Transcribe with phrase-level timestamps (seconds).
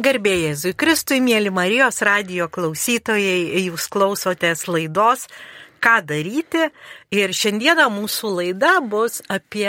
[0.00, 5.26] Garbėjai Jėzui Kristui, mėly Marijos radio klausytojai, jūs klausotės laidos
[5.84, 6.70] Ką daryti
[7.12, 9.68] ir šiandieną mūsų laida bus apie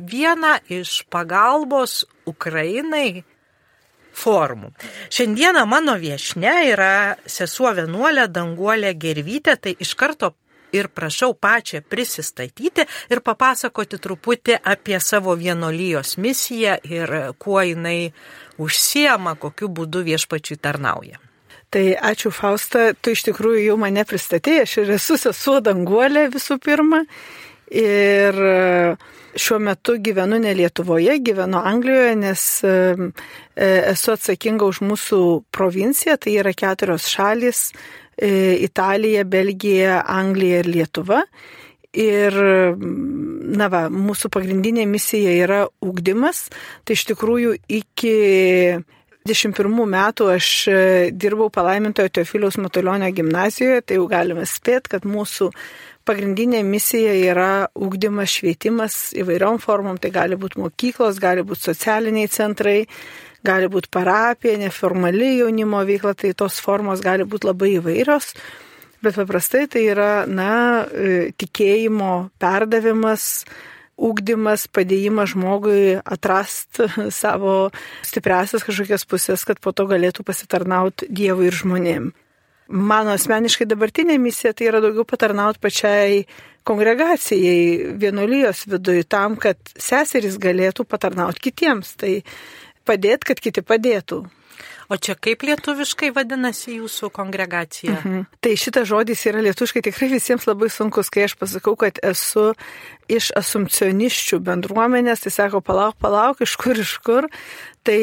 [0.00, 3.22] vieną iš pagalbos Ukrainai
[4.10, 4.72] formų.
[5.14, 10.32] Šiandieną mano viešne yra sesuo vienuolė Danguolė Gervytė, tai iš karto
[10.72, 18.12] ir prašau pačią prisistatyti ir papasakoti truputį apie savo vienolyjos misiją ir kuo jinai
[18.62, 21.20] užsiema, kokiu būdu viešpačiui tarnauja.
[21.72, 26.58] Tai ačiū Fausta, tu iš tikrųjų jau mane pristatėjai, aš ir esu sesuo danguolė visų
[26.60, 27.06] pirma.
[27.72, 28.36] Ir
[29.36, 32.74] šiuo metu gyvenu ne Lietuvoje, gyvenu Anglijoje, nes e,
[33.92, 35.20] esu atsakinga už mūsų
[35.54, 37.76] provinciją, tai yra keturios šalis e,-
[38.18, 41.22] Italija, Belgija, Anglija ir Lietuva.
[41.92, 46.46] Ir, na va, mūsų pagrindinė misija yra ūkdymas.
[46.84, 48.16] Tai iš tikrųjų iki
[49.28, 50.46] 21 metų aš
[51.14, 55.50] dirbau palaimintojo Teofiliaus Matulionio gimnazijoje, tai jau galime spėti, kad mūsų
[56.08, 60.00] pagrindinė misija yra ūkdymas, švietimas įvairiom formom.
[60.02, 62.80] Tai gali būti mokyklos, gali būti socialiniai centrai,
[63.46, 68.34] gali būti parapija, neformali jaunimo veikla, tai tos formos gali būti labai įvairios
[69.02, 73.44] bet paprastai tai yra, na, e, tikėjimo perdavimas,
[74.02, 76.88] ūkdymas, padėjimas žmogui atrasti
[77.22, 77.70] savo
[78.06, 82.12] stipriasias kažkokias pusės, kad po to galėtų pasitarnauti Dievui ir žmonėm.
[82.72, 86.22] Mano asmeniškai dabartinė misija tai yra daugiau patarnauti pačiai
[86.64, 91.90] kongregacijai vienuolijos viduje tam, kad seserys galėtų patarnauti kitiems.
[92.00, 92.14] Tai
[92.86, 94.22] padėti, kad kiti padėtų.
[94.92, 97.94] O čia kaip lietuviškai vadinasi jūsų kongregacija?
[98.02, 98.24] Mhm.
[98.44, 102.50] Tai šitas žodis yra lietuviškai tikrai visiems labai sunkus, kai aš pasakau, kad esu
[103.08, 107.30] iš asumcioniščių bendruomenės, tai sako, palauk, palauk, iš kur, iš kur.
[107.86, 108.02] Tai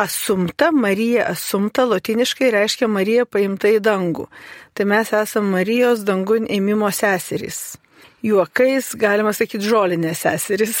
[0.00, 4.30] asumta, Marija asumta, lotiniškai reiškia Marija paimta į dangų.
[4.74, 7.74] Tai mes esame Marijos dangun ėmimo seserys
[8.24, 10.80] juokais, galima sakyti, žolinės seserys.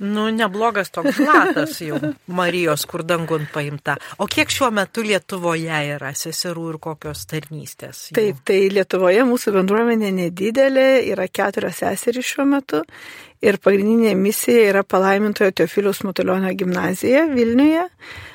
[0.00, 1.98] Nu, neblogas toks platas jau
[2.32, 3.98] Marijos, kur dangun paimta.
[4.18, 8.06] O kiek šiuo metu Lietuvoje yra seserų ir kokios tarnystės?
[8.08, 8.16] Jų?
[8.16, 12.80] Taip, tai Lietuvoje mūsų bendruomenė nedidelė, yra keturios seserys šiuo metu.
[13.40, 17.86] Ir pagrindinė misija yra palaimintojo Teofiliaus Mutulionio gimnazija Vilniuje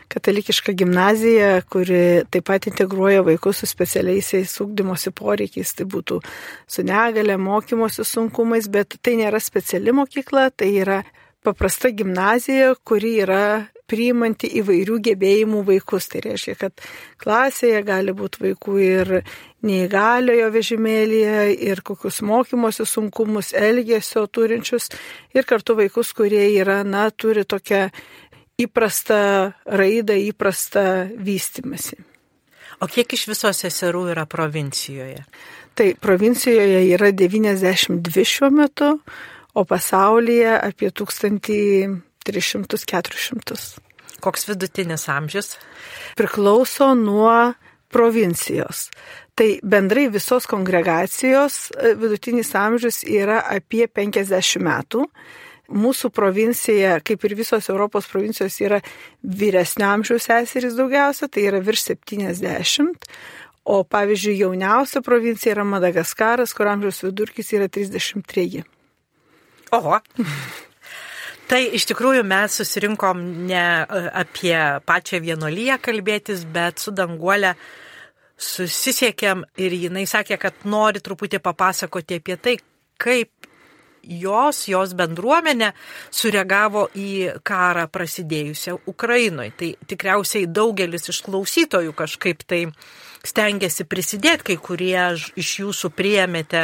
[0.08, 6.22] katalikiška gimnazija, kuri taip pat integruoja vaikus su specialiaisiais ūkdymosi poreikiais, tai būtų
[6.68, 11.02] su negale, mokymosi sunkumais, bet tai nėra speciali mokykla, tai yra
[11.46, 13.46] paprasta gimnazija, kuri yra
[13.90, 16.10] priimanti įvairių gebėjimų vaikus.
[16.12, 16.86] Tai reiškia, kad
[17.22, 19.14] klasėje gali būti vaikų ir
[19.66, 21.38] neįgaliojo vežimėlėje,
[21.70, 24.90] ir kokius mokymosi sunkumus, elgesio turinčius,
[25.38, 27.88] ir kartu vaikus, kurie yra, na, turi tokią
[28.62, 30.86] įprastą raidą, įprastą
[31.18, 32.00] vystimasi.
[32.84, 35.24] O kiek iš viso seserų yra provincijoje?
[35.76, 38.90] Tai provincijoje yra 92 šiuo metu,
[39.56, 43.80] o pasaulyje apie 1300-400.
[44.20, 45.58] Koks vidutinis amžius?
[46.20, 47.54] Priklauso nuo
[47.92, 48.90] provincijos.
[49.36, 55.06] Tai bendrai visos kongregacijos e, vidutinis amžius yra apie 50 metų
[55.72, 58.80] mūsų provincija, kaip ir visos Europos provincijos, yra
[59.24, 62.94] vyresnio amžiaus seserys daugiausia, tai yra virš 70.
[63.66, 68.75] O pavyzdžiui, jauniausia provincija yra Madagaskaras, kur amžiaus vidurkis yra 33.
[69.76, 70.00] Oho.
[71.50, 74.56] Tai iš tikrųjų mes susirinkom ne e, apie
[74.86, 77.54] pačią vienolyje kalbėtis, bet su danguolė
[78.42, 82.56] susisiekėm ir jinai sakė, kad nori truputį papasakoti apie tai,
[82.98, 83.46] kaip
[84.06, 85.72] jos, jos bendruomenė
[86.14, 89.54] sureagavo į karą prasidėjusią Ukrainoje.
[89.60, 92.66] Tai tikriausiai daugelis iš klausytojų kažkaip tai
[93.26, 95.02] stengiasi prisidėti, kai kurie
[95.36, 96.64] iš jūsų priemėte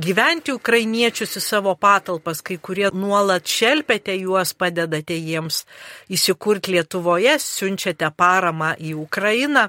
[0.00, 5.64] gyventi ukrainiečius į savo patalpas, kai kurie nuolat šelpėte juos, padedate jiems
[6.10, 9.68] įsikurti Lietuvoje, siunčiate paramą į Ukrainą.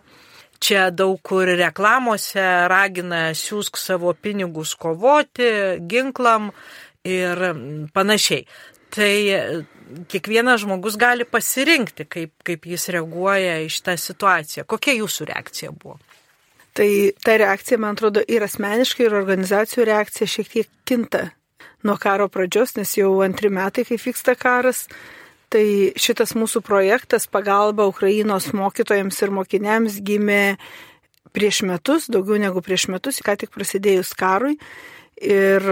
[0.62, 5.50] Čia daug kur reklamuose ragina siūsk savo pinigus kovoti,
[5.90, 6.52] ginklam,
[7.04, 7.42] ir
[7.94, 8.46] panašiai.
[8.92, 9.14] Tai
[10.12, 14.66] kiekvienas žmogus gali pasirinkti, kaip, kaip jis reaguoja į šitą situaciją.
[14.68, 15.98] Kokia jūsų reakcija buvo?
[16.78, 16.90] Tai
[17.24, 21.26] ta reakcija, man atrodo, ir asmeniškai, ir organizacijų reakcija šiek tiek kinta
[21.84, 24.86] nuo karo pradžios, nes jau antri metai, kai vyksta karas.
[25.52, 25.66] Tai
[26.00, 30.56] šitas mūsų projektas pagalba Ukrainos mokytojams ir mokiniams gimė
[31.36, 34.56] prieš metus, daugiau negu prieš metus, ką tik prasidėjus karui.
[35.20, 35.68] Ir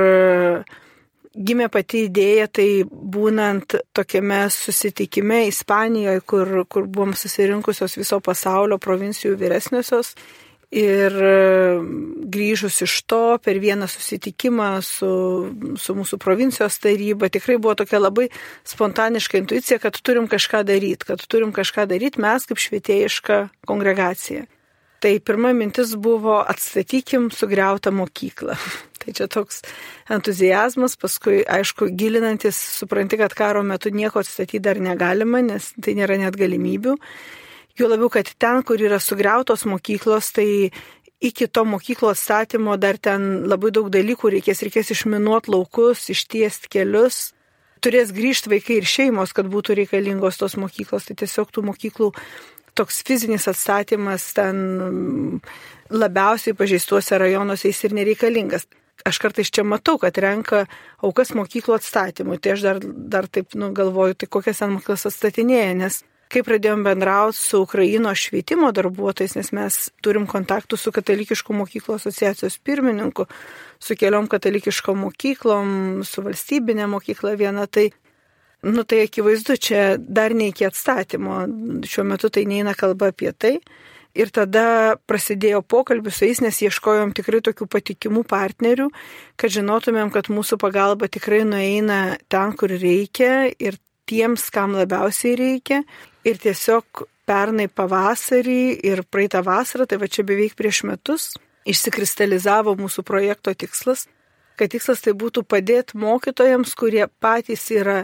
[1.32, 9.38] gimė pati idėja, tai būnant tokiame susitikime Ispanijoje, kur, kur buvom susirinkusios viso pasaulio provincijų
[9.40, 10.16] vyresniosios.
[10.70, 11.16] Ir
[12.30, 15.10] grįžus iš to per vieną susitikimą su,
[15.82, 18.28] su mūsų provincijos taryba, tikrai buvo tokia labai
[18.70, 24.46] spontaniška intuicija, kad turim kažką daryti, kad turim kažką daryti mes kaip švietėjiška kongregacija.
[25.00, 28.58] Tai pirma mintis buvo atstatykim sugriautą mokyklą.
[29.00, 29.62] Tai čia toks
[30.12, 36.20] entuzijazmas, paskui, aišku, gilinantis, supranti, kad karo metu nieko atstatyti dar negalima, nes tai nėra
[36.20, 36.98] net galimybių.
[37.78, 40.72] Jau labiau, kad ten, kur yra sugriautos mokyklos, tai
[41.22, 47.34] iki to mokyklo atstatymo dar ten labai daug dalykų reikės, reikės išminuoti laukus, ištiesti kelius.
[47.84, 51.08] Turės grįžti vaikai ir šeimos, kad būtų reikalingos tos mokyklos.
[51.08, 52.10] Tai tiesiog tų mokyklų
[52.76, 55.40] toks fizinis atstatymas ten
[55.90, 58.68] labiausiai pažeistuose rajonuose jis ir nereikalingas.
[59.08, 60.66] Aš kartais čia matau, kad renka
[61.04, 65.72] aukas mokyklų atstatymui, tai aš dar, dar taip nu, galvoju, tai kokias ten mokyklas atstatinėja,
[65.80, 71.98] nes kai pradėjom bendrauti su Ukraino švietimo darbuotojais, nes mes turim kontaktų su katalikiškų mokyklų
[71.98, 73.26] asociacijos pirmininku,
[73.82, 75.72] su keliom katalikiškom mokyklom,
[76.06, 77.90] su valstybinė mokykla viena, tai
[78.62, 81.46] Nu tai akivaizdu, čia dar ne iki atstatymo,
[81.88, 83.54] šiuo metu tai neina kalba apie tai.
[84.20, 88.90] Ir tada prasidėjo pokalbis su jais, nes ieškojom tikrai tokių patikimų partnerių,
[89.40, 93.78] kad žinotumėm, kad mūsų pagalba tikrai nueina ten, kur reikia ir
[94.10, 95.84] tiems, kam labiausiai reikia.
[96.28, 101.30] Ir tiesiog pernai pavasarį ir praeitą vasarą, tai va čia beveik prieš metus,
[101.70, 104.08] išsikristalizavo mūsų projekto tikslas,
[104.60, 108.02] kad tikslas tai būtų padėti mokytojams, kurie patys yra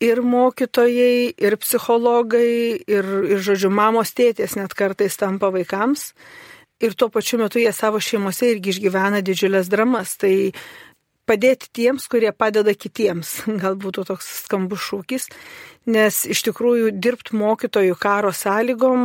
[0.00, 6.10] ir mokytojai, ir psichologai, ir, ir žodžiu, mamos tėtės net kartais tampa vaikams.
[6.80, 10.14] Ir tuo pačiu metu jie savo šeimose irgi išgyvena didžiulės dramas.
[10.16, 10.32] Tai
[11.28, 15.30] padėti tiems, kurie padeda kitiems, galbūt toks skambus šūkis,
[15.90, 19.00] nes iš tikrųjų dirbti mokytojų karo sąlygom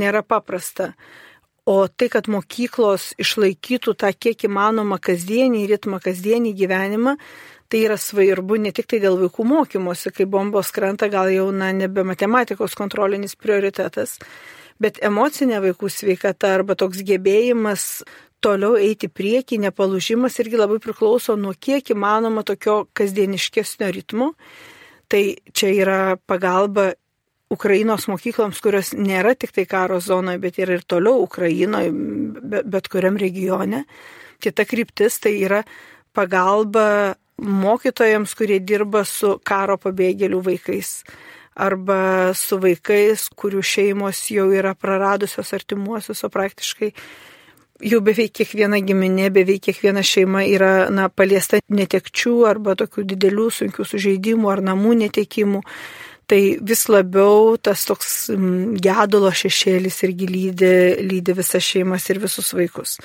[0.00, 0.92] nėra paprasta.
[1.66, 7.16] O tai, kad mokyklos išlaikytų tą kiek įmanoma kasdienį ritmą, kasdienį gyvenimą,
[7.66, 11.72] tai yra svarbu ne tik tai dėl vaikų mokymosi, kai bombos krenta gal jau na,
[11.74, 14.14] nebe matematikos kontrolinis prioritetas,
[14.78, 18.04] bet emocinė vaikų sveikata arba toks gebėjimas
[18.44, 24.32] toliau eiti prieki, nepalūžimas irgi labai priklauso nuo kiek įmanoma tokio kasdieniškesnio ritmo.
[25.08, 25.22] Tai
[25.54, 26.92] čia yra pagalba
[27.52, 31.92] Ukrainos mokykloms, kurios nėra tik tai karo zonoje, bet yra ir toliau Ukrainoje,
[32.66, 33.84] bet kuriam regione.
[34.42, 35.62] Kita kryptis tai yra
[36.16, 41.02] pagalba mokytojams, kurie dirba su karo pabėgėlių vaikais
[41.56, 46.90] arba su vaikais, kurių šeimos jau yra praradusios artimuosius, o praktiškai
[47.84, 53.86] jau beveik kiekviena giminė, beveik kiekviena šeima yra na, paliesta netekčių arba tokių didelių sunkių
[53.86, 55.62] sužeidimų ar namų netekimų.
[56.26, 58.14] Tai vis labiau tas toks
[58.82, 60.72] gedulo šešėlis irgi lydi,
[61.06, 62.96] lydi visas šeimas ir visus vaikus.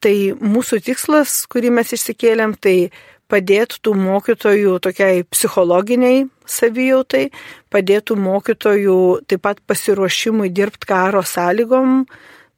[0.00, 2.88] Tai mūsų tikslas, kurį mes išsikėlėm, tai
[3.28, 7.26] padėtų tų mokytojų tokiai psichologiniai savijautai,
[7.68, 8.98] padėtų mokytojų
[9.28, 12.06] taip pat pasiruošimui dirbti karo sąlygom,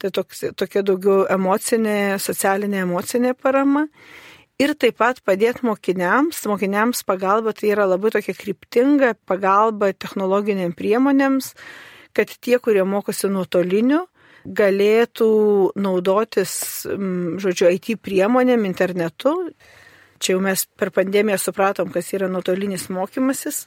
[0.01, 3.87] tai toks, tokia daugiau emocinė, socialinė emocinė parama.
[4.61, 11.55] Ir taip pat padėti mokiniams, mokiniams pagalba tai yra labai tokia kryptinga pagalba technologiniam priemonėms,
[12.17, 14.03] kad tie, kurie mokosi nuotoliniu,
[14.45, 15.31] galėtų
[15.81, 16.53] naudotis,
[17.41, 19.37] žodžiu, IT priemonėm, internetu,
[20.21, 23.63] Čia jau mes per pandemiją supratom, kas yra nuotolinis mokymasis.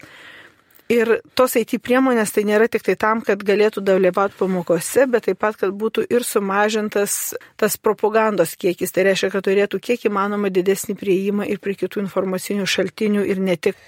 [0.91, 5.39] Ir tos IT priemonės tai nėra tik tai tam, kad galėtų dalyvauti pamokose, bet taip
[5.39, 8.91] pat, kad būtų ir sumažintas tas propagandos kiekis.
[8.91, 13.55] Tai reiškia, kad turėtų kiek įmanoma didesnį prieimą ir prie kitų informacinių šaltinių ir ne
[13.55, 13.79] tik,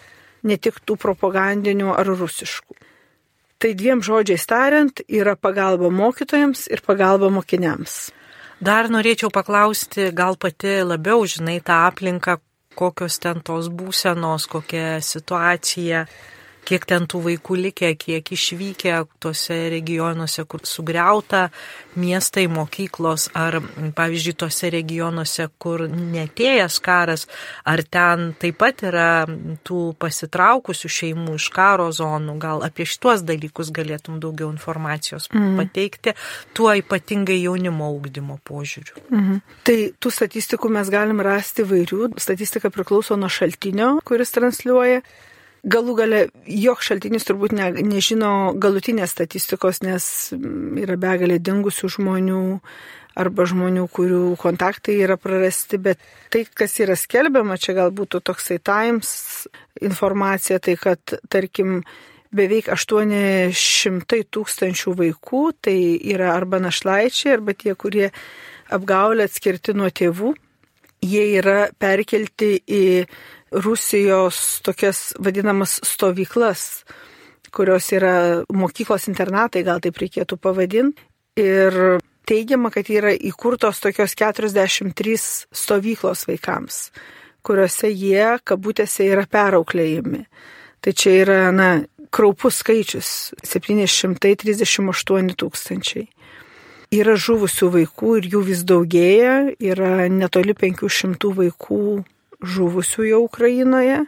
[0.48, 2.78] ne tik tų propagandinių ar rusiškų.
[3.60, 8.12] Tai dviem žodžiais tariant, yra pagalba mokytojams ir pagalba mokiniams.
[8.64, 12.38] Dar norėčiau paklausti, gal pati labiau žinai tą aplinką,
[12.76, 16.06] kokios ten tos būsenos, kokia situacija,
[16.66, 21.50] kiek ten tų vaikų likę, kiek išvykę tose regionuose, kur sugriauta
[22.00, 23.60] miestai, mokyklos, ar
[23.96, 27.26] pavyzdžiui tose regionuose, kur netėjęs karas,
[27.68, 29.10] ar ten taip pat yra
[29.68, 35.54] tų pasitraukusių šeimų iš karo zonų, gal apie šituos dalykus galėtum daugiau informacijos mm.
[35.62, 36.16] pateikti,
[36.58, 38.98] tuo ypatingai jaunimo augdymo požiūriu.
[39.12, 39.40] Mm.
[39.68, 45.02] Tai tų statistikų mes galim rasti vairių, statistika priklauso nuo šaltinio, kuris transliuoja.
[45.66, 50.06] Galų gale jok šaltinis turbūt ne, nežino galutinės statistikos, nes
[50.82, 52.44] yra begalė dingusių žmonių
[53.16, 56.02] arba žmonių, kurių kontaktai yra prarasti, bet
[56.34, 59.14] tai, kas yra skelbiama, čia galbūt toksai Times
[59.82, 61.80] informacija, tai kad, tarkim,
[62.36, 65.78] beveik 800 tūkstančių vaikų, tai
[66.12, 68.10] yra arba našlaičiai, arba tie, kurie
[68.76, 70.34] apgaulė atskirti nuo tėvų.
[71.06, 72.84] Jie yra perkelti į
[73.56, 76.84] Rusijos tokias vadinamas stovyklas,
[77.56, 81.06] kurios yra mokyklos internatai, gal taip reikėtų pavadinti.
[81.40, 85.16] Ir teigiama, kad yra įkurtos tokios 43
[85.56, 86.90] stovyklos vaikams,
[87.46, 90.26] kuriuose jie, kabutėse, yra perauklėjami.
[90.84, 91.70] Tai čia yra, na,
[92.12, 96.08] kraupus skaičius- 738 tūkstančiai.
[96.92, 102.06] Yra žuvusių vaikų ir jų vis daugėja, yra netoli 500 vaikų
[102.46, 104.04] žuvusių jau Ukrainoje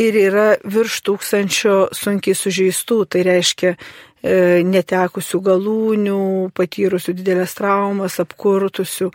[0.00, 6.20] ir yra virš tūkstančio sunkiai sužeistų, tai reiškia e, netekusių galūnių,
[6.56, 9.10] patyrusių didelės traumas, apkurtusių.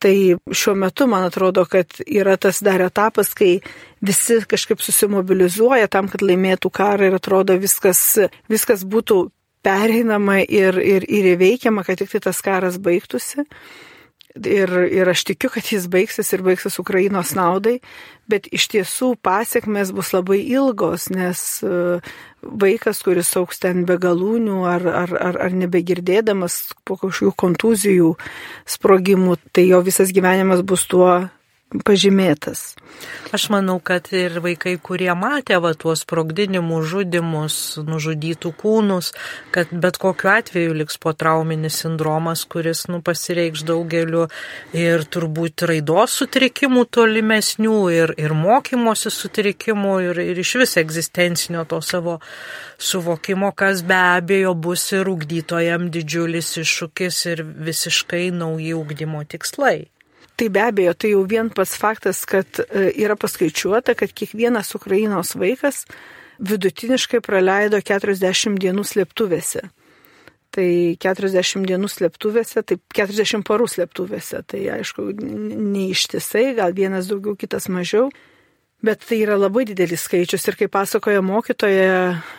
[0.00, 0.14] Tai
[0.56, 3.58] šiuo metu man atrodo, kad yra tas dar etapas, kai
[4.00, 8.00] visi kažkaip susimobilizuoja tam, kad laimėtų karą ir atrodo viskas,
[8.48, 9.26] viskas būtų
[9.66, 13.44] pereinama ir, ir, ir įveikiama, kad tik tai tas karas baigtųsi.
[14.30, 17.80] Ir, ir aš tikiu, kad jis baigsis ir baigsis Ukrainos naudai,
[18.30, 21.98] bet iš tiesų pasiekmes bus labai ilgos, nes e,
[22.40, 28.14] vaikas, kuris auks ten be galūnių ar, ar, ar, ar nebegirdėdamas po kažkokių kontuzijų,
[28.70, 31.10] sprogimų, tai jo visas gyvenimas bus tuo
[31.70, 32.74] pažymėtas.
[33.30, 39.12] Aš manau, kad ir vaikai, kurie matė va tuos sprogdinimus, žudimus, nužudytų kūnus,
[39.54, 44.26] kad bet kokiu atveju liks po trauminis sindromas, kuris nu, pasireikš daugeliu
[44.74, 51.78] ir turbūt raidos sutrikimų tolimesnių, ir, ir mokymosi sutrikimų, ir, ir iš vis egzistencinio to
[51.86, 52.18] savo
[52.82, 59.86] suvokimo, kas be abejo bus ir ugdytojam didžiulis iššūkis ir visiškai nauji ugdymo tikslai.
[60.38, 65.34] Tai be abejo, tai jau vien pats faktas, kad e, yra paskaičiuota, kad kiekvienas Ukrainos
[65.36, 65.84] vaikas
[66.40, 69.66] vidutiniškai praleido 40 dienų slėptuvėse.
[70.50, 70.66] Tai
[70.98, 74.40] 40 dienų slėptuvėse, tai 40 parų slėptuvėse.
[74.50, 78.08] Tai aišku, neištisai, gal vienas daugiau, kitas mažiau.
[78.80, 81.96] Bet tai yra labai didelis skaičius ir kaip pasakoja mokytoja,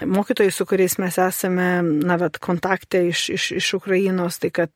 [0.09, 1.67] mokytojai, su kuriais mes esame,
[2.01, 4.73] na, bet kontakte iš, iš, iš Ukrainos, tai kad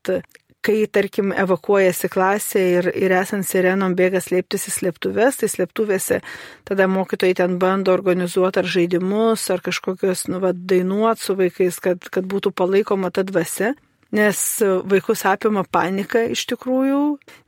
[0.66, 6.20] kai, tarkim, evakuojasi klasė ir, ir esant sirenom bėga slėptis į slėptuves, tai slėptuvėse
[6.66, 12.10] tada mokytojai ten bando organizuoti ar žaidimus, ar kažkokios, nu, va, dainuoti su vaikais, kad,
[12.12, 13.74] kad būtų palaikoma ta dvasia.
[14.16, 14.38] Nes
[14.86, 17.00] vaikus apima panika iš tikrųjų,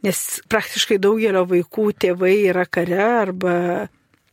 [0.05, 3.55] nes praktiškai daugelio vaikų tėvai yra kare arba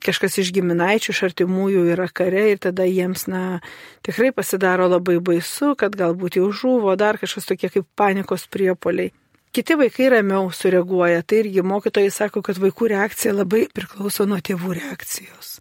[0.05, 3.59] kažkas iš giminaičių, iš artimųjų yra kare ir tada jiems, na,
[4.05, 9.13] tikrai pasidaro labai baisu, kad galbūt jau žuvo, dar kažkas tokie kaip panikos priepoliai.
[9.55, 14.73] Kiti vaikai ramiau sureaguoja, tai irgi mokytojai sako, kad vaikų reakcija labai priklauso nuo tėvų
[14.81, 15.59] reakcijos.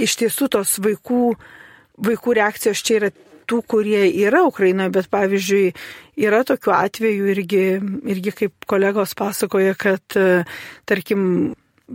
[0.00, 1.34] Iš tiesų tos vaikų,
[2.08, 3.10] vaikų reakcijos čia yra
[3.44, 5.74] tų, kurie yra Ukrainoje, bet pavyzdžiui,
[6.24, 7.66] yra tokių atvejų irgi,
[8.14, 10.16] irgi kaip kolegos pasakoja, kad,
[10.88, 11.52] tarkim,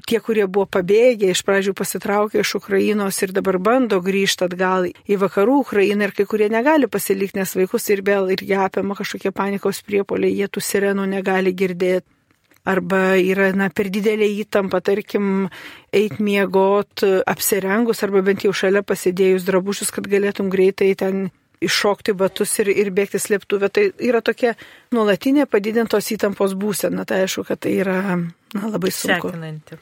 [0.08, 5.18] tie, kurie buvo pabėgę, iš pradžių pasitraukė iš Ukrainos ir dabar bando grįžti atgal į
[5.24, 9.82] vakarų Ukrainą ir kai kurie negali pasilikti, nes vaikus ir vėl irgi apima kažkokie panikos
[9.86, 12.08] priepoliai, jie tų sirenų negali girdėti.
[12.70, 15.48] Arba yra na, per didelė įtampa, tarkim,
[15.96, 21.30] eit miegot apsirengus arba bent jau šalia pasidėjus drabužius, kad galėtum greitai ten
[21.64, 23.72] iššokti batus ir, ir bėgti slėptuvę.
[23.74, 24.56] Tai yra tokia
[24.96, 27.08] nuolatinė padidintos įtampos būsena.
[27.08, 29.32] Tai aišku, kad tai yra na, labai sunku.
[29.32, 29.80] Sekinanti.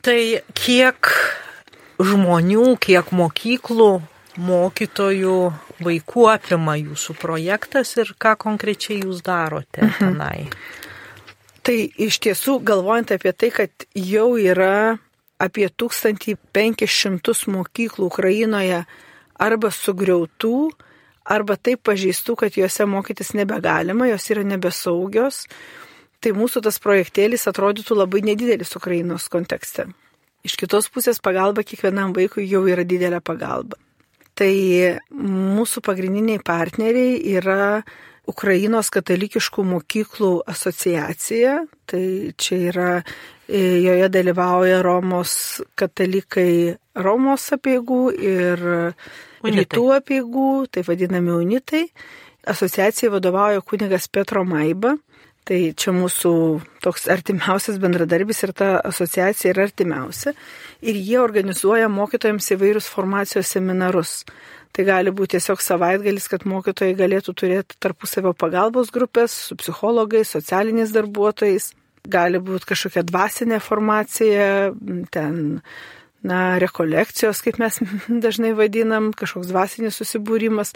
[0.00, 0.20] Tai
[0.56, 1.10] kiek
[2.00, 3.90] žmonių, kiek mokyklų,
[4.40, 5.38] mokytojų,
[5.84, 9.98] vaikų apima jūsų projektas ir ką konkrečiai jūs darote mhm.
[10.00, 10.48] tenai?
[11.60, 14.96] Tai iš tiesų, galvojant apie tai, kad jau yra
[15.40, 18.80] apie 1500 mokyklų Ukrainoje
[19.40, 20.70] arba sugriautų,
[21.24, 25.44] arba taip pažįstų, kad juose mokytis nebegalima, jos yra nebesaugios,
[26.20, 29.88] tai mūsų tas projektėlis atrodytų labai nedidelis Ukrainos kontekste.
[30.44, 33.76] Iš kitos pusės pagalba kiekvienam vaikui jau yra didelė pagalba.
[34.38, 34.52] Tai
[35.12, 37.82] mūsų pagrindiniai partneriai yra
[38.30, 41.58] Ukrainos katalikiškų mokyklų asociacija.
[41.90, 42.04] Tai
[42.40, 42.90] čia yra,
[43.48, 45.34] e, joje dalyvauja Romos
[45.76, 49.58] katalikai Romos apieigų ir unitai.
[49.58, 51.84] rytų apieigų, tai vadinami unitai.
[52.46, 54.96] Asociacijai vadovauja kunigas Petro Maiba.
[55.48, 56.32] Tai čia mūsų
[56.84, 60.34] toks artimiausias bendradarbis ir ta asociacija yra artimiausia.
[60.84, 64.20] Ir jie organizuoja mokytojams įvairius formacijos seminarus.
[64.70, 70.94] Tai gali būti tiesiog savaitgalis, kad mokytojai galėtų turėti tarpusavio pagalbos grupės su psichologais, socialiniais
[70.94, 71.72] darbuotojais.
[72.10, 74.70] Gali būti kažkokia dvasinė formacija,
[75.12, 75.40] ten
[76.26, 77.80] na, rekolekcijos, kaip mes
[78.24, 80.74] dažnai vadinam, kažkoks dvasinis susibūrimas.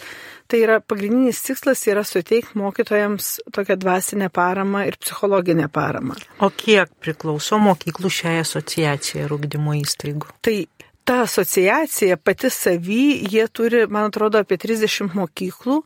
[0.50, 6.16] Tai yra pagrindinis tikslas yra suteikti mokytojams tokią dvasinę paramą ir psichologinę paramą.
[6.40, 10.32] O kiek priklauso mokyklų šiai asociacijai ir ugdymo įstaigų?
[10.44, 10.56] Tai
[11.04, 15.82] ta asociacija pati savy, jie turi, man atrodo, apie 30 mokyklų,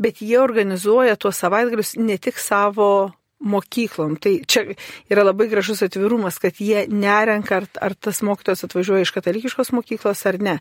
[0.00, 3.12] bet jie organizuoja tuos savaitgalius ne tik savo
[3.44, 4.16] mokyklom.
[4.20, 4.64] Tai čia
[5.12, 10.24] yra labai gražus atvirumas, kad jie nerenka, ar, ar tas mokytojas atvažiuoja iš katalikiškos mokyklos
[10.30, 10.58] ar ne.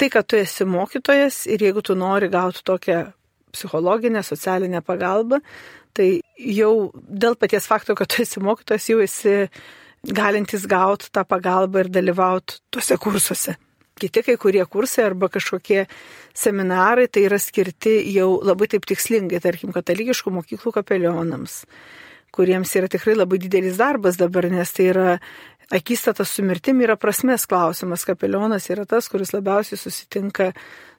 [0.00, 3.02] Tai, kad tu esi mokytojas ir jeigu tu nori gauti tokią
[3.52, 5.40] psichologinę, socialinę pagalbą,
[5.92, 9.34] tai jau dėl paties fakto, kad tu esi mokytojas, jau esi
[10.06, 13.56] galintis gauti tą pagalbą ir dalyvauti tuose kursuose.
[14.00, 15.84] Kiti kai kurie kursai arba kažkokie
[16.36, 21.62] seminarai tai yra skirti jau labai taip tikslingai, tarkim, katalikiškų mokyklų kapelionams,
[22.34, 25.08] kuriems yra tikrai labai didelis darbas dabar, nes tai yra
[25.70, 28.04] akistata su mirtim yra prasmės klausimas.
[28.08, 30.50] Kapelionas yra tas, kuris labiausiai susitinka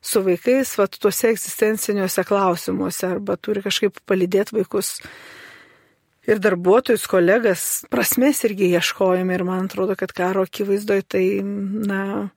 [0.02, 5.00] su vaikais, va, tuose egzistenciniuose klausimuose arba turi kažkaip palydėti vaikus
[6.30, 12.30] ir darbuotojus, kolegas, prasmės irgi ieškojame ir man atrodo, kad karo akivaizdoje tai, na,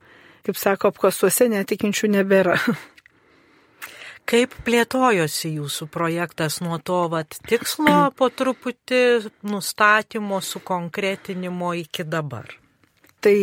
[0.45, 2.59] kaip sako, apkasuose netikinčių nebėra.
[4.25, 9.03] Kaip plėtojosi jūsų projektas nuo to vat, tikslo po truputį
[9.45, 12.49] nustatymo, sukonkretinimo iki dabar?
[13.21, 13.37] Tai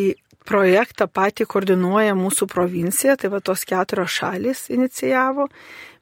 [0.49, 5.47] projektą patį koordinuoja mūsų provincija, tai va tos keturios šalis inicijavo,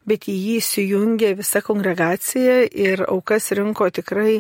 [0.08, 4.40] bet į jį įsijungė visa kongregacija ir aukas rinko tikrai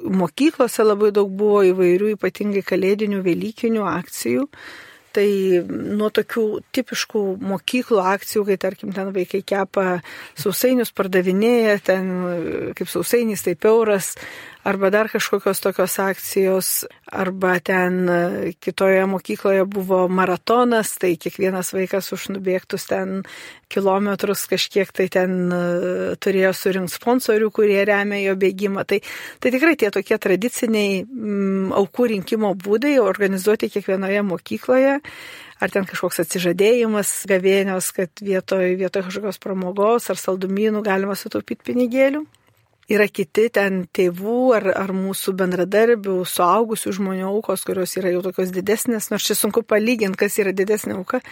[0.00, 4.46] mokyklose labai daug buvo įvairių, ypatingai kalėdinių, velykinių akcijų.
[5.10, 5.26] Tai
[5.66, 6.44] nuo tokių
[6.76, 9.86] tipiškų mokyklų akcijų, kai tarkim ten vaikai kepa
[10.38, 12.12] sausainius, pardavinėja, ten
[12.78, 14.12] kaip sausainis, taip euras,
[14.64, 18.08] arba dar kažkokios tokios akcijos, arba ten
[18.60, 23.22] kitoje mokykloje buvo maratonas, tai kiekvienas vaikas už nubėgtus ten
[23.70, 25.60] kilometrus kažkiek tai ten e,
[26.20, 28.84] turėjo surinkti sponsorių, kurie remia jo bėgimą.
[28.84, 28.98] Tai,
[29.40, 34.98] tai tikrai tie tokie tradiciniai m, mm, aukų rinkimo būdai organizuoti kiekvienoje mokykloje
[35.60, 42.24] ar ten kažkoks atsižadėjimas gavėnios, kad vietoje vietoj kažkokios pramogos ar saldumynų galima sutaupyti pinigėlių
[42.90, 48.52] yra kiti ten tėvų ar, ar mūsų bendradarbių, suaugusių žmonių aukos, kurios yra jau tokios
[48.54, 51.22] didesnės, nors čia sunku palyginti, kas yra didesnė auka,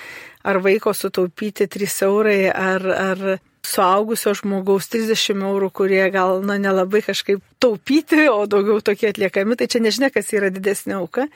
[0.47, 3.25] ar vaiko sutaupyti 3 eurai, ar, ar
[3.67, 9.69] suaugusio žmogaus 30 eurų, kurie gal na, nelabai kažkaip taupyti, o daugiau tokie atliekami, tai
[9.71, 11.27] čia nežinia, kas yra didesnė auka.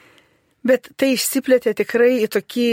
[0.62, 2.66] Bet tai išsiplėtė tikrai į tokį,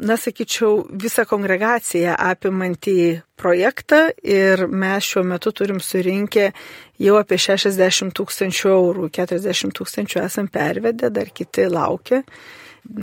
[0.00, 2.94] na sakyčiau, visą kongregaciją apimantį
[3.36, 6.46] projektą ir mes šiuo metu turim surinkę
[7.04, 12.22] jau apie 60 tūkstančių eurų, 40 tūkstančių esam pervedę, dar kiti laukia.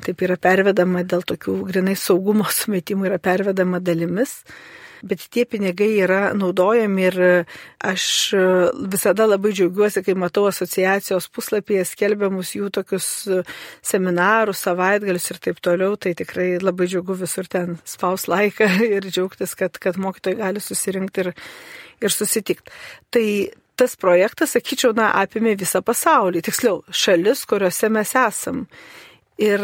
[0.02, 4.40] Taip yra pervedama dėl tokių grinai saugumo sumetimų, yra pervedama dalimis
[5.04, 7.18] bet tie pinigai yra naudojami ir
[7.86, 8.06] aš
[8.92, 13.10] visada labai džiaugiuosi, kai matau asociacijos puslapyje skelbiamus jų tokius
[13.86, 19.56] seminarus, savaitgalius ir taip toliau, tai tikrai labai džiaugu visur ten spaus laiką ir džiaugtis,
[19.60, 21.34] kad, kad mokytojai gali susirinkti ir,
[22.04, 22.74] ir susitikti.
[23.14, 23.28] Tai
[23.76, 28.64] tas projektas, sakyčiau, na, apimė visą pasaulį, tiksliau, šalis, kuriuose mes esam.
[29.42, 29.64] Ir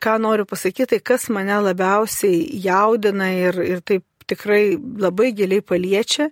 [0.00, 6.30] ką noriu pasakyti, tai kas mane labiausiai jaudina ir, ir taip tikrai labai giliai paliečia,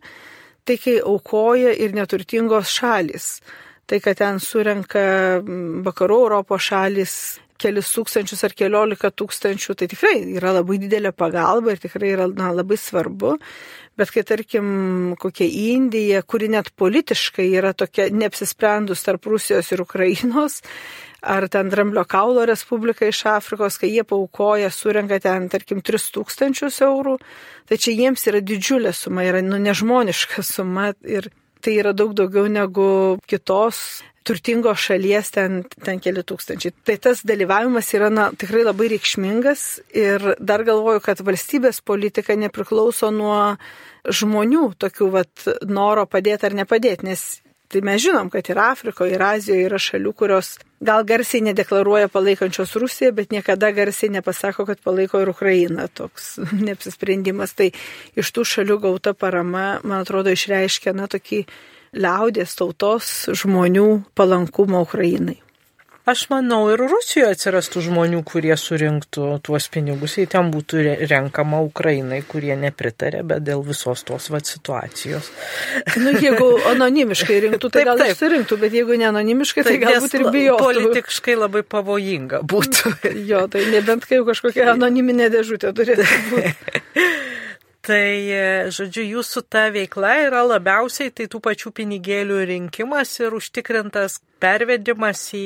[0.65, 3.39] tai kai aukoja ir neturtingos šalis.
[3.85, 5.01] Tai, kad ten surenka
[5.85, 7.17] vakarų Europos šalis
[7.61, 12.51] kelis tūkstančius ar keliolika tūkstančių, tai tikrai yra labai didelė pagalba ir tikrai yra na,
[12.55, 13.37] labai svarbu.
[13.95, 20.63] Bet kai tarkim kokia Indija, kuri net politiškai yra tokia neapsisprendus tarp Rusijos ir Ukrainos,
[21.25, 27.19] ar ten Dramblio kaulo Respublika iš Afrikos, kai jie paukoja, surenka ten, tarkim, 3000 eurų,
[27.69, 31.31] tai čia jiems yra didžiulė suma, yra nu, nežmoniška suma ir
[31.65, 32.89] tai yra daug daugiau negu
[33.31, 36.73] kitos turtingos šalies ten, ten keli tūkstančiai.
[36.87, 39.65] Tai tas dalyvavimas yra na, tikrai labai reikšmingas
[39.97, 43.57] ir dar galvoju, kad valstybės politika nepriklauso nuo
[44.05, 47.25] žmonių tokių vat, noro padėti ar nepadėti, nes
[47.75, 52.77] Tai mes žinom, kad ir Afrikoje, ir Azijoje yra šalių, kurios gal garsiai nedeklaruoja palaikančios
[52.79, 55.89] Rusiją, bet niekada garsiai nepasako, kad palaiko ir Ukrainą.
[55.91, 56.37] Toks
[56.69, 57.57] neapsisprendimas.
[57.59, 57.73] Tai
[58.15, 61.43] iš tų šalių gauta parama, man atrodo, išreiškia, na, tokį
[61.99, 63.11] liaudės tautos
[63.43, 65.41] žmonių palankumo Ukrainai.
[66.05, 72.19] Aš manau, ir Rusijoje atsirastų žmonių, kurie surinktų tuos pinigus, jei ten būtų renkama Ukrainai,
[72.29, 75.31] kurie nepritarė, bet dėl visos tos vat situacijos.
[75.97, 78.21] Nu, jeigu anonimiškai rinktų, tai taip, gal taip.
[78.21, 80.67] surinktų, bet jeigu ne anonimiškai, tai taip, galbūt ir bijotų.
[80.67, 82.95] Politiškai labai pavojinga būtų.
[83.33, 87.09] jo, tai nebent kai kažkokia anoniminė dėžutė turėtų būti.
[87.85, 95.27] Tai, žodžiu, jūsų ta veikla yra labiausiai tai tų pačių pinigėlių rinkimas ir užtikrintas pervedimas
[95.37, 95.45] į,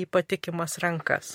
[0.00, 1.34] į patikimas rankas.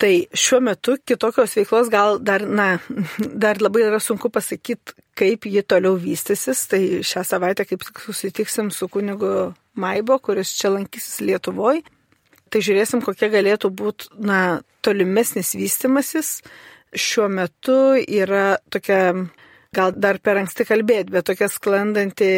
[0.00, 2.78] Tai šiuo metu kitokios veiklos gal dar, na,
[3.42, 6.68] dar labai yra sunku pasakyti, kaip ji toliau vystysis.
[6.70, 11.82] Tai šią savaitę kaip tik susitiksim su kunigu Maibo, kuris čia lankysis Lietuvoje.
[12.50, 16.38] Tai žiūrėsim, kokie galėtų būti, na, tolimesnis vystimasis
[16.96, 19.12] šiuo metu yra tokia,
[19.74, 22.30] gal dar per anksti kalbėti, bet tokia sklandanti,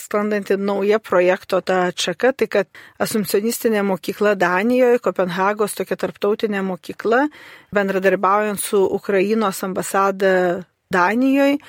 [0.00, 7.28] sklandanti nauja projekto ta atšaka, tai kad asumcionistinė mokykla Danijoje, Kopenhagos tokia tarptautinė mokykla,
[7.74, 10.34] bendradarbiaujant su Ukrainos ambasada
[10.90, 11.60] Danijoje,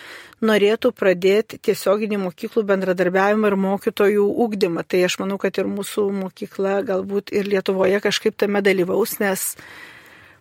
[0.42, 4.82] norėtų pradėti tiesioginį mokyklų bendradarbiavimą ir mokytojų ūkdymą.
[4.90, 9.52] Tai aš manau, kad ir mūsų mokykla galbūt ir Lietuvoje kažkaip tame dalyvaus, nes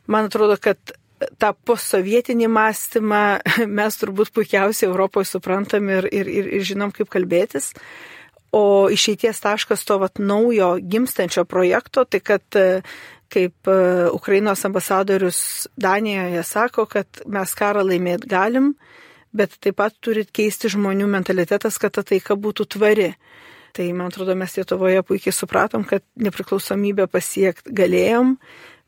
[0.08, 0.96] man atrodo, kad
[1.40, 3.24] tą postsovietinį mąstymą
[3.80, 7.72] mes turbūt puikiausiai Europoje suprantam ir, ir, ir, ir žinom, kaip kalbėtis.
[8.56, 12.58] O išeities taškas to vat, naujo gimstančio projekto, tai kad
[13.30, 18.72] kaip e, Ukrainos ambasadorius Danijoje sako, kad mes karą laimėti galim,
[19.32, 23.12] bet taip pat turit keisti žmonių mentalitetas, kad ta taika būtų tvari.
[23.76, 28.34] Tai man atrodo, mes Lietuvoje puikiai supratom, kad nepriklausomybę pasiekti galėjom,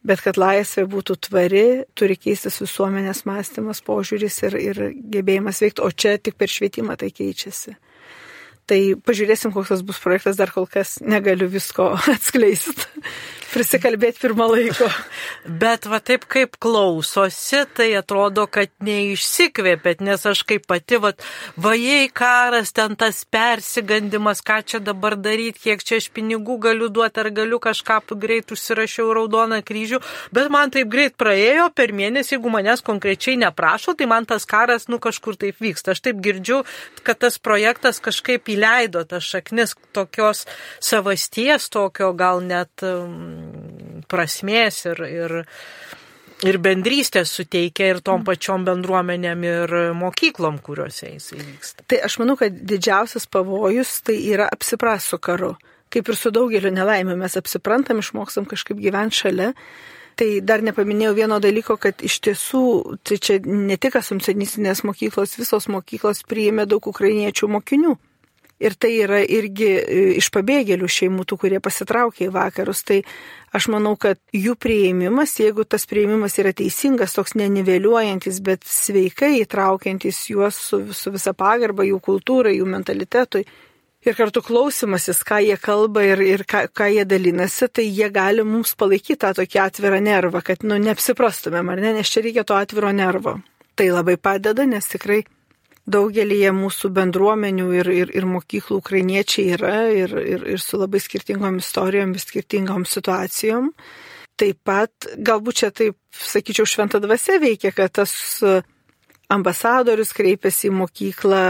[0.02, 4.80] Bet kad laisvė būtų tvari, turi keistis visuomenės mąstymas, požiūris ir, ir
[5.14, 7.76] gebėjimas veikti, o čia tik per švietimą tai keičiasi.
[8.72, 12.88] Tai pažiūrėsim, koks tas bus projektas, dar kol kas negaliu visko atskleisti
[13.52, 14.88] prisikalbėti pirmą laiko.
[15.60, 21.12] Bet va taip kaip klausosi, tai atrodo, kad neišsikvėpėt, nes aš kaip pati, va,
[21.60, 27.20] vajai karas, ten tas persigandimas, ką čia dabar daryti, kiek čia aš pinigų galiu duoti,
[27.22, 30.00] ar galiu kažką greit užsirašiau raudoną kryžių,
[30.34, 34.88] bet man taip greit praėjo per mėnesį, jeigu manęs konkrečiai neprašo, tai man tas karas,
[34.88, 35.92] nu kažkur taip vyksta.
[35.92, 36.62] Aš taip girdžiu,
[37.04, 40.46] kad tas projektas kažkaip įleido tas šaknis tokios
[40.80, 45.34] savasties, tokio gal net um, prasmės ir, ir,
[46.46, 51.86] ir bendrystės suteikia ir tom pačiom bendruomenėm ir mokyklom, kuriuose jis vyksta.
[51.90, 55.56] Tai aš manau, kad didžiausias pavojus tai yra apsipras su karu.
[55.92, 59.50] Kaip ir su daugeliu nelaimė, mes apsiprantam, išmokstam kažkaip gyventi šalia.
[60.16, 62.64] Tai dar nepaminėjau vieno dalyko, kad iš tiesų,
[63.04, 67.94] tai čia ne tik asumsenistinės mokyklos, visos mokyklos priėmė daug ukrainiečių mokinių.
[68.62, 72.84] Ir tai yra irgi e, iš pabėgėlių šeimų, tų, kurie pasitraukė į vakarus.
[72.86, 73.00] Tai
[73.56, 80.22] aš manau, kad jų prieimimas, jeigu tas prieimimas yra teisingas, toks neniveliuojantis, bet sveikai įtraukiantis
[80.30, 83.44] juos su, su visa pagarba jų kultūrai, jų mentalitetui.
[84.02, 88.42] Ir kartu klausimasis, ką jie kalba ir, ir ką, ką jie dalinasi, tai jie gali
[88.42, 92.58] mums palaikyti tą tokį atvirą nervą, kad nu, neapsiprastumėm, ar ne, nes čia reikia to
[92.58, 93.36] atviro nervo.
[93.78, 95.22] Tai labai padeda, nes tikrai
[95.90, 101.58] daugelį mūsų bendruomenių ir, ir, ir mokyklų ukrainiečiai yra ir, ir, ir su labai skirtingom
[101.62, 103.72] istorijom ir skirtingom situacijom.
[104.38, 108.14] Taip pat, galbūt čia taip, sakyčiau, šventą dvasę veikia, kad tas
[109.32, 111.42] ambasadorius kreipiasi į mokyklą,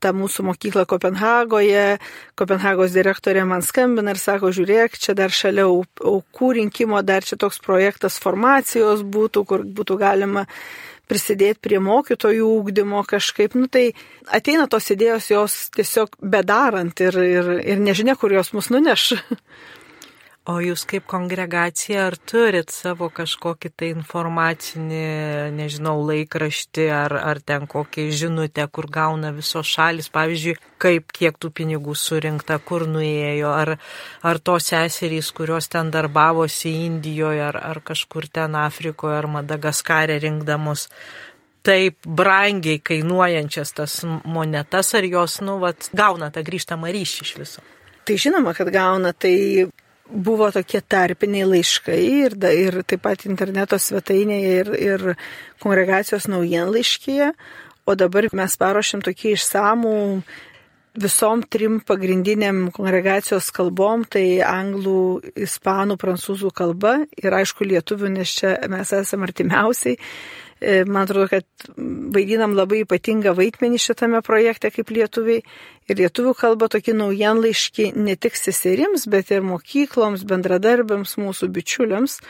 [0.00, 1.98] tą mūsų mokyklą Kopenhagoje,
[2.38, 7.60] Kopenhagos direktorė man skambina ir sako, žiūrėk, čia dar šalia aukų rinkimo, dar čia toks
[7.64, 10.46] projektas formacijos būtų, kur būtų galima
[11.10, 13.90] prisidėti prie mokytojų ūkdymo kažkaip, nu tai
[14.30, 19.12] ateina tos idėjos jos tiesiog bedarant ir, ir, ir nežinia, kur jos mus nuneš.
[20.50, 25.02] O jūs kaip kongregacija ar turit savo kažkokį tai informacinį,
[25.54, 31.52] nežinau, laikraštį ar, ar ten kokį žinutę, kur gauna visos šalis, pavyzdžiui, kaip kiek tų
[31.60, 33.76] pinigų surinkta, kur nuėjo, ar,
[34.26, 40.88] ar tos seserys, kurios ten darbavosi Indijoje ar, ar kažkur ten Afrikoje ar Madagaskarė rinkdamos
[41.62, 47.64] taip brangiai kainuojančias tas monetas, ar jos, nu, vat, gauna tą grįžtamą ryšį iš viso.
[48.08, 49.68] Tai žinoma, kad gauna, tai
[50.10, 55.04] buvo tokie tarpiniai laiškai ir, ir taip pat interneto svetainėje ir, ir
[55.62, 57.32] kongregacijos naujienlaiškyje,
[57.86, 59.96] o dabar mes paruošėm tokį išsamų
[61.00, 68.56] visom trim pagrindiniam kongregacijos kalbom, tai anglų, ispanų, prancūzų kalba ir aišku lietuvių, nes čia
[68.70, 69.98] mes esame artimiausiai
[70.60, 71.68] man atrodo, kad
[72.14, 75.44] vaidinam labai ypatingą vaidmenį šitame projekte kaip lietuviai.
[75.90, 82.20] Ir lietuvių kalba tokie naujienlaiški ne tik seserims, bet ir mokykloms, bendradarbiams, mūsų bičiuliams,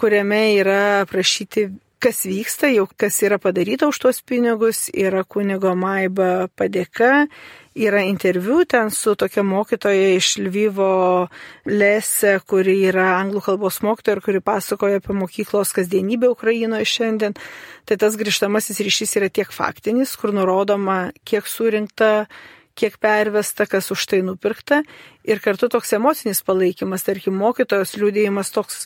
[0.00, 1.68] kuriame yra aprašyti
[2.02, 7.26] kas vyksta, jau kas yra padaryta už tuos pinigus, yra kunigo Maiba padėka,
[7.76, 11.28] yra interviu ten su tokia mokytoja iš Lvyvo
[11.68, 17.36] Lese, kuri yra anglų kalbos mokytoja ir kuri pasakoja apie mokyklos kasdienybę Ukrainoje šiandien.
[17.86, 22.26] Tai tas grįžtamasis ryšys yra tiek faktinis, kur nurodoma, kiek surinkta
[22.76, 24.82] kiek pervesta, kas už tai nupirkta.
[25.24, 28.84] Ir kartu toks emocinis palaikymas, tarkim, mokytojos liūdėjimas toks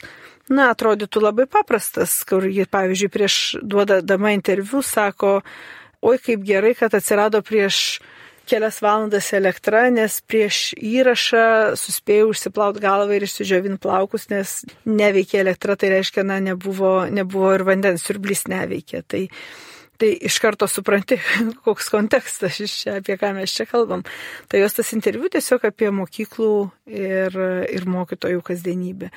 [0.51, 5.41] na, atrodytų labai paprastas, kur ji, pavyzdžiui, prieš duodama interviu sako,
[6.03, 8.01] oi kaip gerai, kad atsirado prieš
[8.51, 15.77] kelias valandas elektra, nes prieš įrašą suspėjau užsiplaut galvą ir išsižiovint plaukus, nes neveikė elektra,
[15.79, 19.05] tai reiškia, na, nebuvo, nebuvo ir vandens siurblys neveikė.
[19.07, 19.23] Tai
[20.01, 21.19] tai iš karto supranti,
[21.67, 24.03] koks kontekstas iš čia, apie ką mes čia kalbam.
[24.49, 26.55] Tai jos tas interviu tiesiog apie mokyklų
[26.89, 29.11] ir, ir mokytojų kasdienybę.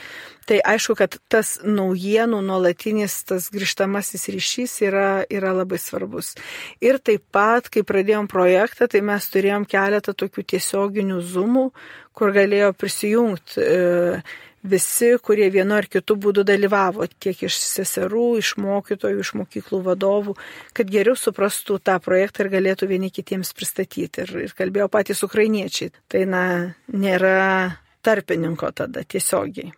[0.44, 6.34] Tai aišku, kad tas naujienų nuolatinis, tas grįžtamasis ryšys yra, yra labai svarbus.
[6.84, 11.70] Ir taip pat, kai pradėjom projektą, tai mes turėjom keletą tokių tiesioginių zoomų,
[12.14, 13.64] kur galėjo prisijungti.
[13.64, 19.82] E, visi, kurie vienu ar kitu būdu dalyvavo, tiek iš seserų, iš mokytojų, iš mokyklų
[19.90, 20.38] vadovų,
[20.74, 24.24] kad geriau suprastų tą projektą ir galėtų vieni kitiems pristatyti.
[24.24, 25.94] Ir, ir kalbėjo patys ukrainiečiai.
[26.08, 26.44] Tai, na,
[26.88, 29.74] nėra tarpininko tada tiesiogiai.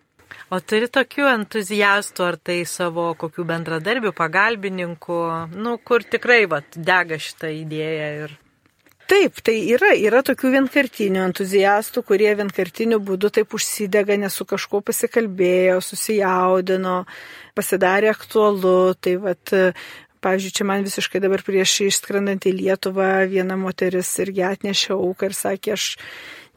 [0.54, 5.22] O turi tokių entuziastų, ar tai savo kokių bendradarbių, pagalbininkų,
[5.58, 8.36] nu, kur tikrai vat, dega šitą idėją ir
[9.06, 14.80] Taip, tai yra, yra tokių vienkartinių entuziastų, kurie vienkartiniu būdu taip užsidega, nes su kažkuo
[14.88, 17.04] pasikalbėjo, susijaudino,
[17.54, 18.96] pasidarė aktualu.
[18.98, 19.54] Tai vat,
[20.26, 25.38] pavyzdžiui, čia man visiškai dabar prieš išskrendant į Lietuvą viena moteris irgi atnešė auką ir
[25.38, 25.86] sakė, aš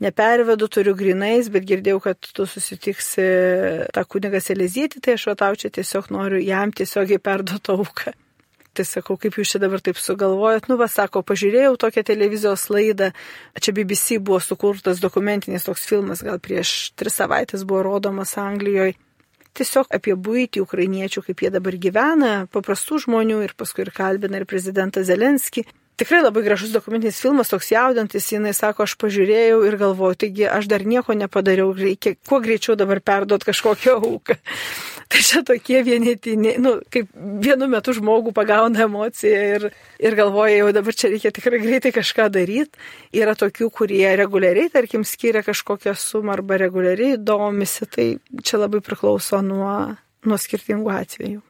[0.01, 3.27] nepervedu, turiu grinais, bet girdėjau, kad tu susitiksi
[3.93, 8.17] tą kunigas Elizėti, tai aš atau čia tiesiog noriu jam tiesiogiai perduoti auką.
[8.79, 13.09] Tai sakau, kaip jūs čia dabar taip sugalvojot, nu, va, sako, pažiūrėjau tokią televizijos laidą,
[13.59, 18.95] čia BBC buvo sukurtas dokumentinis toks filmas, gal prieš tris savaitės buvo rodomas Anglijoje.
[19.59, 24.47] Tiesiog apie būtį ukrainiečių, kaip jie dabar gyvena, paprastų žmonių ir paskui ir kalbina ir
[24.47, 25.67] prezidentą Zelenskį
[25.99, 30.69] tikrai labai gražus dokumentinis filmas, toks jaudantis, jinai sako, aš pažiūrėjau ir galvoju, taigi aš
[30.71, 34.39] dar nieko nepadariau, reikia kuo greičiau dabar perduot kažkokią auką.
[35.11, 37.11] tai čia tokie vienetiniai, nu, kaip
[37.43, 39.67] vienu metu žmogų pagauna emociją ir,
[40.05, 42.87] ir galvoja, jau dabar čia reikia tikrai greitai kažką daryti.
[43.17, 48.09] Yra tokių, kurie reguliariai, tarkim, skiria kažkokią sumą arba reguliariai domisi, tai
[48.45, 49.75] čia labai priklauso nuo,
[50.29, 51.43] nuo skirtingų atvejų.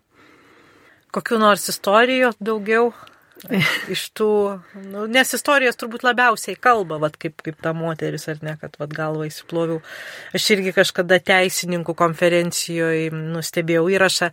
[1.13, 2.93] Kokiu nors istorijų daugiau
[3.95, 4.31] iš tų,
[4.89, 8.91] nu, nes istorijos turbūt labiausiai kalba, vat, kaip, kaip ta moteris, ar ne, kad vat,
[8.95, 9.79] galvą įsiploviau.
[10.35, 14.31] Aš irgi kažkada teisininkų konferencijoje nustebėjau įrašą,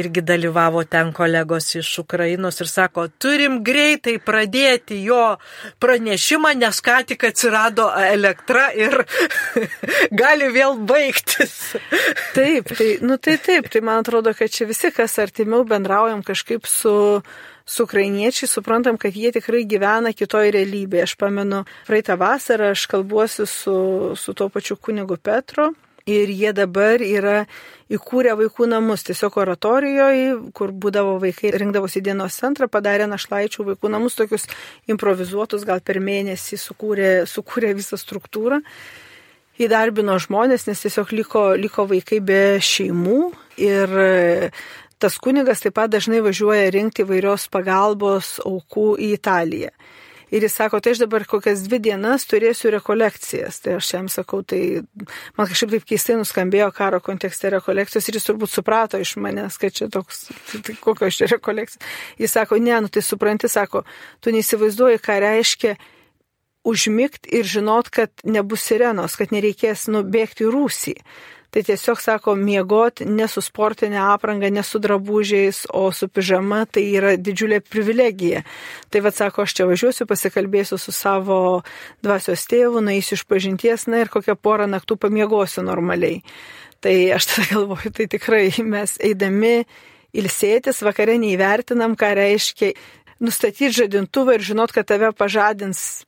[0.00, 5.36] irgi dalyvavo ten kolegos iš Ukrainos ir sako, turim greitai pradėti jo
[5.82, 9.02] pranešimą, nes ką tik atsirado elektra ir
[10.22, 11.58] gali vėl baigtis.
[12.38, 16.68] Taip, tai, nu, tai taip, tai man atrodo, kad čia visi, kas artimiau bendraujam kažkaip
[16.70, 16.94] su
[17.68, 21.04] su ukrainiečiai suprantam, kad jie tikrai gyvena kitoj realybėje.
[21.04, 23.76] Aš pamenu, praeitą vasarą aš kalbuosi su,
[24.16, 25.74] su tuo pačiu kunigu Petru.
[26.08, 27.42] Ir jie dabar yra
[27.92, 34.16] įkūrę vaikų namus, tiesiog oratorijoje, kur būdavo vaikai, rinkdavosi dienos centrą, padarė našlaičių vaikų namus,
[34.16, 34.48] tokius
[34.88, 38.62] improvizuotus, gal per mėnesį sukūrė, sukūrė visą struktūrą.
[39.60, 43.20] Įdarbino žmonės, nes tiesiog liko, liko vaikai be šeimų
[43.60, 43.96] ir
[44.98, 49.70] Tas kunigas taip pat dažnai važiuoja rinkti vairios pagalbos aukų į Italiją.
[50.28, 53.62] Ir jis sako, tai aš dabar kokias dvi dienas turėsiu rekolekcijas.
[53.64, 54.82] Tai aš jam sakau, tai
[55.38, 59.72] man kažkaip taip keistai nuskambėjo karo kontekste rekolekcijos ir jis turbūt suprato iš manęs, kad
[59.72, 61.94] čia toks, tai kokios čia rekolekcijos.
[62.20, 63.86] Jis sako, ne, nu tai supranti, sako,
[64.20, 65.78] tu neįsivaizduoji, ką reiškia
[66.68, 70.98] užmigti ir žinot, kad nebus sirenos, kad nereikės nubėgti į rūsį
[71.50, 76.84] tai tiesiog sako, miegoti ne su sportinė apranga, ne su drabužiais, o su pižama, tai
[76.98, 78.42] yra didžiulė privilegija.
[78.92, 81.40] Tai vad sako, aš čia važiuosiu, pasikalbėsiu su savo
[82.04, 86.20] dvasios tėvu, naisiu iš pažinties, na ir kokią porą naktų pamiegosiu normaliai.
[86.84, 89.64] Tai aš tada galvoju, tai tikrai mes eidami
[90.14, 92.74] ilsėtis vakare neįvertinam, ką reiškia
[93.24, 96.04] nustatyti žadintuvą ir žinot, kad tave pažadins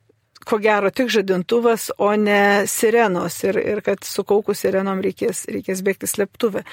[0.46, 6.08] ko gero tik žadintuvas, o ne sirenos ir, ir kad sukaukus sirenom reikės, reikės bėgti
[6.10, 6.64] slėptuvę.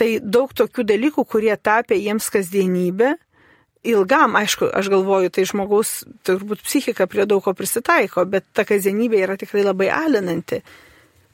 [0.00, 3.14] Tai daug tokių dalykų, kurie tapė jiems kasdienybė,
[3.86, 9.24] ilgam, aišku, aš galvoju, tai žmogaus turbūt psichika prie daug ko prisitaiko, bet ta kasdienybė
[9.24, 10.60] yra tikrai labai alinanti.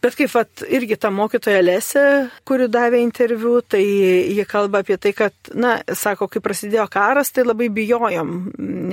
[0.05, 2.03] Bet kaip vat, irgi ta mokytoja Lesė,
[2.47, 7.47] kuri davė interviu, tai ji kalba apie tai, kad, na, sako, kai prasidėjo karas, tai
[7.47, 8.35] labai bijojom,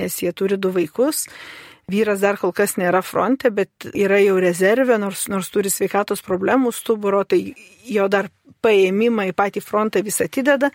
[0.00, 1.26] nes jie turi du vaikus.
[1.90, 6.72] Vyras dar kol kas nėra fronte, bet yra jau rezervė, nors, nors turi sveikatos problemų
[6.72, 7.52] stuburo, tai
[7.84, 8.30] jo dar
[8.64, 10.70] paėmimą į patį frontą vis atideda.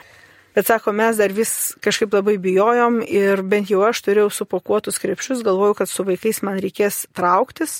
[0.54, 5.44] Bet sako, mes dar vis kažkaip labai bijojom ir bent jau aš turėjau supakuotus krepšius,
[5.46, 7.80] galvojau, kad su vaikais man reikės trauktis.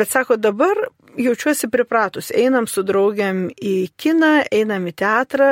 [0.00, 0.78] Bet sako, dabar
[1.20, 2.30] jaučiuosi pripratus.
[2.32, 5.48] Einam su draugiam į kiną, einam į teatrą,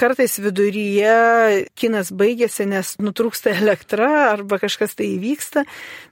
[0.00, 5.62] kartais viduryje kinas baigėsi, nes nutrūksta elektra arba kažkas tai įvyksta,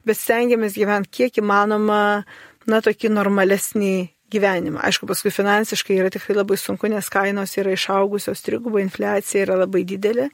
[0.06, 2.02] bet stengiamės gyventi kiek įmanoma,
[2.70, 3.94] na, tokį normalesnį
[4.32, 4.84] gyvenimą.
[4.86, 9.82] Aišku, paskui finansiškai yra tikrai labai sunku, nes kainos yra išaugusios, triguba infliacija yra labai
[9.88, 10.30] didelė,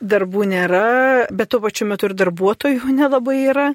[0.00, 0.86] darbų nėra,
[1.32, 3.70] bet tuo pačiu metu ir darbuotojų nelabai yra,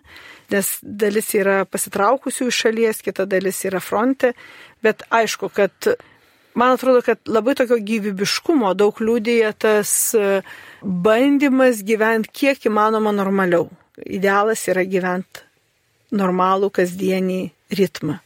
[0.51, 4.33] nes dalis yra pasitraukusių iš šalies, kita dalis yra fronte,
[4.83, 5.93] bet aišku, kad
[6.53, 9.93] man atrodo, kad labai tokio gyvybiškumo daug liūdėja tas
[10.81, 13.69] bandymas gyventi kiek įmanoma normaliau.
[14.01, 15.45] Idealas yra gyventi
[16.15, 17.41] normalų kasdienį
[17.77, 18.19] ritmą.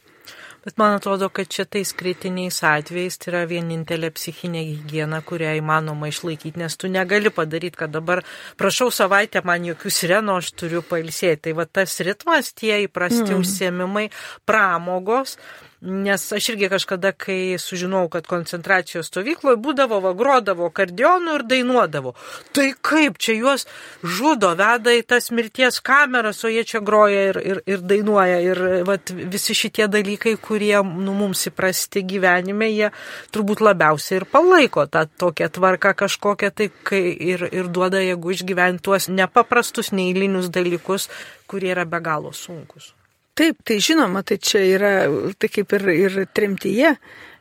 [0.66, 6.08] Bet man atrodo, kad čia tais kritiniais atvejais tai yra vienintelė psichinė hygiena, kurią įmanoma
[6.10, 8.24] išlaikyti, nes tu negali padaryti, kad dabar
[8.58, 11.44] prašau savaitę man jokių sirenų, aš turiu pailsėti.
[11.46, 13.44] Tai va tas ritmas, tie įprasti mm.
[13.44, 14.04] užsiemimai,
[14.42, 15.36] pramogos,
[15.80, 22.14] Nes aš irgi kažkada, kai sužinojau, kad koncentracijos stovykloje būdavo, vagrodavo kardionų ir dainuodavo.
[22.56, 23.66] Tai kaip čia juos
[24.00, 28.40] žudo, veda į tas mirties kameras, o jie čia groja ir, ir, ir dainuoja.
[28.46, 32.90] Ir vat, visi šitie dalykai, kurie nu, mums įprasti gyvenime, jie
[33.36, 38.88] turbūt labiausiai ir palaiko tą tokią tvarką kažkokią, tai kai ir, ir duoda jėgų išgyventi
[38.88, 41.10] tuos nepaprastus, neįlinius dalykus,
[41.46, 42.94] kurie yra be galo sunkus.
[43.36, 44.92] Taip, tai žinoma, tai čia yra,
[45.36, 46.96] tai kaip ir, ir trimtyje.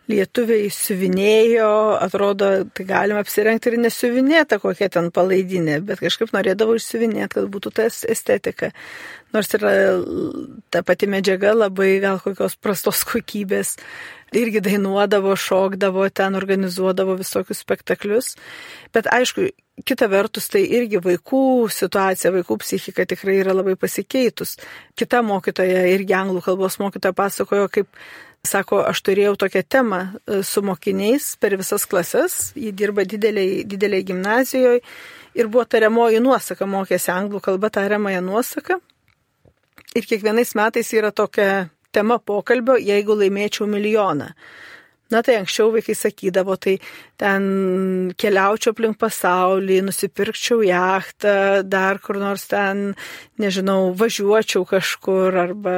[0.06, 7.32] Lietuviai siuvinėjo, atrodo, tai galima apsirengti ir nesiuvinėta kokia ten palaidinė, bet kažkaip norėdavo išsiuvinėti,
[7.40, 8.70] kad būtų tas estetika.
[9.34, 9.72] Nors yra
[10.70, 13.74] ta pati medžiaga labai gal kokios prastos kokybės,
[14.36, 18.34] irgi dainuodavo, šokdavo, ten organizuodavo visokius spektaklius.
[18.94, 19.50] Bet aišku,
[19.84, 24.56] kita vertus, tai irgi vaikų situacija, vaikų psichika tikrai yra labai pasikeitus.
[24.96, 27.90] Kita mokytoja, irgi anglų kalbos mokytoja pasakojo, kaip,
[28.48, 34.06] sako, aš turėjau tokią temą e, su mokiniais per visas klases, ji dirba dideliai, dideliai
[34.06, 34.84] gimnazijoje
[35.36, 38.80] ir buvo tariamoji nuosaka, mokėsi anglų kalbą tariamąją nuosaką.
[39.96, 44.32] Ir kiekvienais metais yra tokia tema pokalbio, jeigu laimėčiau milijoną.
[45.14, 46.80] Na tai anksčiau vaikai sakydavo, tai
[47.22, 47.44] ten
[48.18, 52.96] keliaučiau aplink pasaulį, nusipirkčiau jachtą, dar kur nors ten,
[53.38, 55.76] nežinau, važiuočiau kažkur arba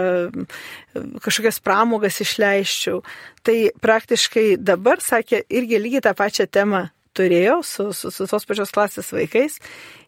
[0.96, 3.02] kažkokias pramogas išleiščiau.
[3.44, 8.74] Tai praktiškai dabar, sakė, irgi lygiai tą pačią temą turėjo su, su, su tos pačios
[8.76, 9.60] klasės vaikais.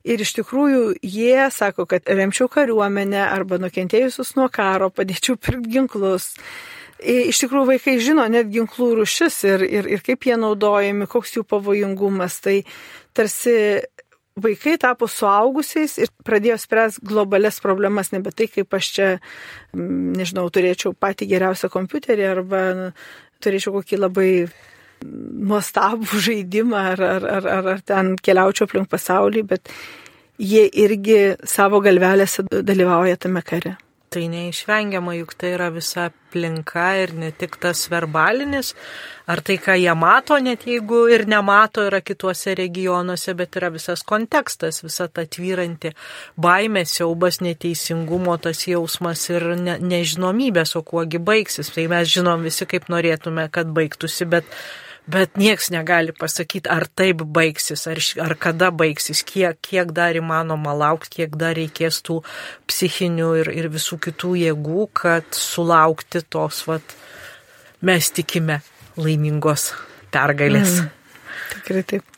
[0.07, 6.33] Ir iš tikrųjų jie sako, kad remčiau kariuomenę arba nukentėjusius nuo karo, padėčiau pirkti ginklus
[6.99, 11.45] Iš tikrųjų, vaikai žino net ginklų rušis ir, ir, ir kaip jie naudojami, koks jų
[11.47, 12.41] pavojingumas.
[12.43, 12.57] Tai
[13.15, 13.53] tarsi
[14.39, 19.07] vaikai tapo suaugusiais ir pradėjo spręsti globales problemas, nebe tai, kaip aš čia,
[19.75, 22.61] nežinau, turėčiau patį geriausią kompiuterį arba
[23.39, 24.31] turėčiau kokį labai
[25.03, 29.73] nuostabų žaidimą ar, ar, ar, ar, ar ten keliaučiau aplink pasaulį, bet
[30.39, 33.77] jie irgi savo galvelėse dalyvauja tame kare.
[34.09, 38.71] Tai neišvengiama, juk tai yra visa aplinka ir ne tik tas verbalinis,
[39.29, 44.01] ar tai, ką jie mato, net jeigu ir nemato, yra kituose regionuose, bet yra visas
[44.01, 45.93] kontekstas, visa ta tvyranti
[46.41, 51.69] baimė, siaubas, neteisingumo, tas jausmas ir ne, nežinomybės, o kuogi baigsis.
[51.77, 54.49] Tai mes žinom visi, kaip norėtume, kad baigtųsi, bet
[55.07, 60.75] bet nieks negali pasakyti, ar taip baigsis, ar, ar kada baigsis, kiek, kiek dar įmanoma
[60.77, 62.19] laukti, kiek dar reikės tų
[62.69, 66.95] psichinių ir, ir visų kitų jėgų, kad sulaukti tos, vat,
[67.81, 68.61] mes tikime
[68.99, 69.71] laimingos
[70.13, 70.81] pergalės.
[70.83, 70.95] Mm,
[71.55, 72.15] tikrai taip.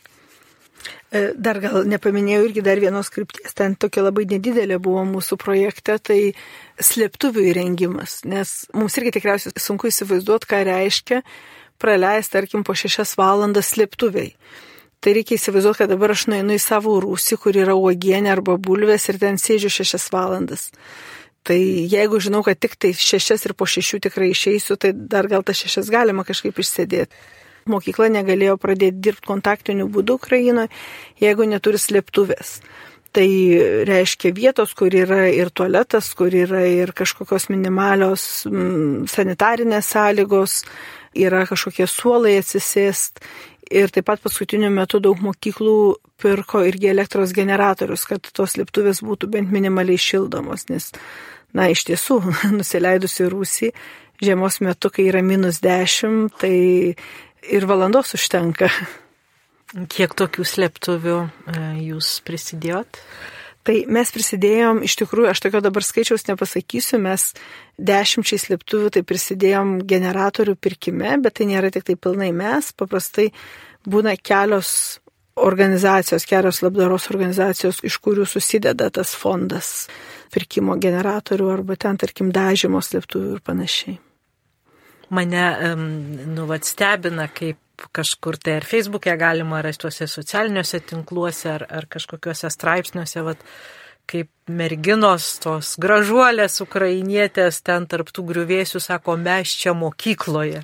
[1.12, 5.98] E, dar gal nepaminėjau irgi dar vienos krypties, ten tokia labai nedidelė buvo mūsų projekte,
[6.00, 6.20] tai
[6.80, 11.20] slėptuvių įrengimas, nes mums irgi tikriausiai sunku įsivaizduoti, ką reiškia
[11.82, 14.32] praleisti, tarkim, po šešias valandas slėptuviai.
[15.02, 19.08] Tai reikia įsivaizduoti, kad dabar aš nueinu į savo rūsį, kur yra uogienė arba bulvės
[19.10, 20.68] ir ten sėdžiu šešias valandas.
[21.42, 25.42] Tai jeigu žinau, kad tik tai šešias ir po šešių tikrai išeisiu, tai dar gal
[25.42, 27.18] tas šešias galima kažkaip išsėdėti.
[27.70, 30.70] Mokykla negalėjo pradėti dirbti kontaktiniu būdu Ukrainoje,
[31.22, 32.60] jeigu neturi slėptuvės.
[33.12, 33.26] Tai
[33.90, 40.62] reiškia vietos, kur yra ir tualetas, kur yra ir kažkokios minimalios mm, sanitarinės sąlygos,
[41.14, 43.22] yra kažkokie suolai atsisėst.
[43.72, 45.76] Ir taip pat paskutiniu metu daug mokyklų
[46.20, 50.90] pirko irgi elektros generatorius, kad tos lėktuvės būtų bent minimaliai šildomos, nes,
[51.56, 52.20] na, iš tiesų,
[52.58, 53.70] nusileidus į Rūsį,
[54.22, 56.56] žiemos metu, kai yra minus 10, tai
[57.42, 58.70] ir valandos užtenka.
[59.88, 63.00] Kiek tokių slėptuvių e, jūs prisidėjot?
[63.62, 67.28] Tai mes prisidėjom, iš tikrųjų, aš tokio dabar skaičiaus nepasakysiu, mes
[67.78, 73.28] dešimčiai slėptuvių tai prisidėjom generatorių pirkime, bet tai nėra tik tai pilnai mes, paprastai
[73.86, 74.98] būna kelios
[75.38, 79.86] organizacijos, kelios labdaros organizacijos, iš kurių susideda tas fondas
[80.34, 83.98] pirkimo generatorių arba ten, tarkim, dažymo slėptuvių ir panašiai.
[85.12, 85.46] Mane,
[86.34, 87.61] nu, vad stebina, kaip
[87.92, 93.44] kažkur tai ar Facebook'e galima rasti tuose socialiniuose tinkluose ar, ar kažkokiuose straipsniuose, vat,
[94.10, 100.62] kaip merginos, tos gražuolės ukrainietės ten tarptų griuvėsių sako, mes čia mokykloje.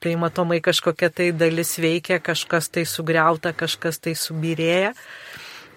[0.00, 4.92] Tai matomai kažkokia tai dalis veikia, kažkas tai sugriauta, kažkas tai subirėja.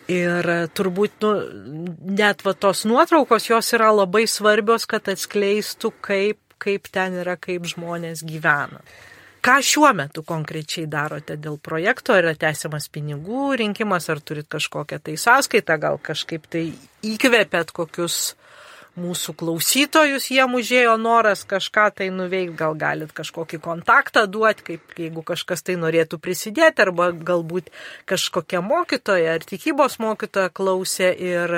[0.10, 1.32] Ir turbūt, nu,
[2.18, 7.68] net va tos nuotraukos jos yra labai svarbios, kad atskleistų, kaip, kaip ten yra, kaip
[7.70, 8.82] žmonės gyvena.
[9.40, 15.00] Ką šiuo metu konkrečiai darote dėl projekto, ar yra tęsiamas pinigų rinkimas, ar turit kažkokią
[15.06, 16.66] tai sąskaitą, gal kažkaip tai
[17.08, 18.34] įkvėpėt kokius
[19.00, 25.24] mūsų klausytojus, jiem užėjo noras kažką tai nuveikti, gal galit kažkokį kontaktą duoti, kaip jeigu
[25.24, 27.72] kažkas tai norėtų prisidėti, arba galbūt
[28.10, 31.56] kažkokia mokytoja ar tikybos mokytoja klausė ir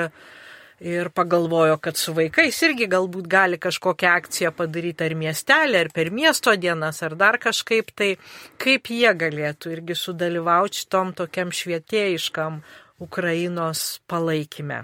[0.82, 6.10] ir pagalvojo, kad su vaikais irgi galbūt gali kažkokią akciją padaryti ar miestelį, ar per
[6.14, 8.16] miesto dienas, ar dar kažkaip, tai
[8.62, 12.60] kaip jie galėtų irgi sudalyvauti šitom tokiam švietėjiškam
[13.02, 14.82] Ukrainos palaikime.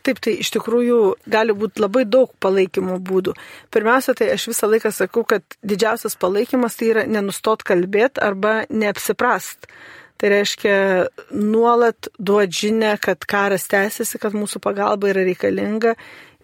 [0.00, 3.34] Taip, tai iš tikrųjų gali būti labai daug palaikymo būdų.
[3.72, 9.68] Pirmiausia, tai aš visą laiką sakau, kad didžiausias palaikymas tai yra nenustot kalbėti arba neapsiprast.
[10.20, 15.94] Tai reiškia nuolat duoti žinę, kad karas tęsiasi, kad mūsų pagalba yra reikalinga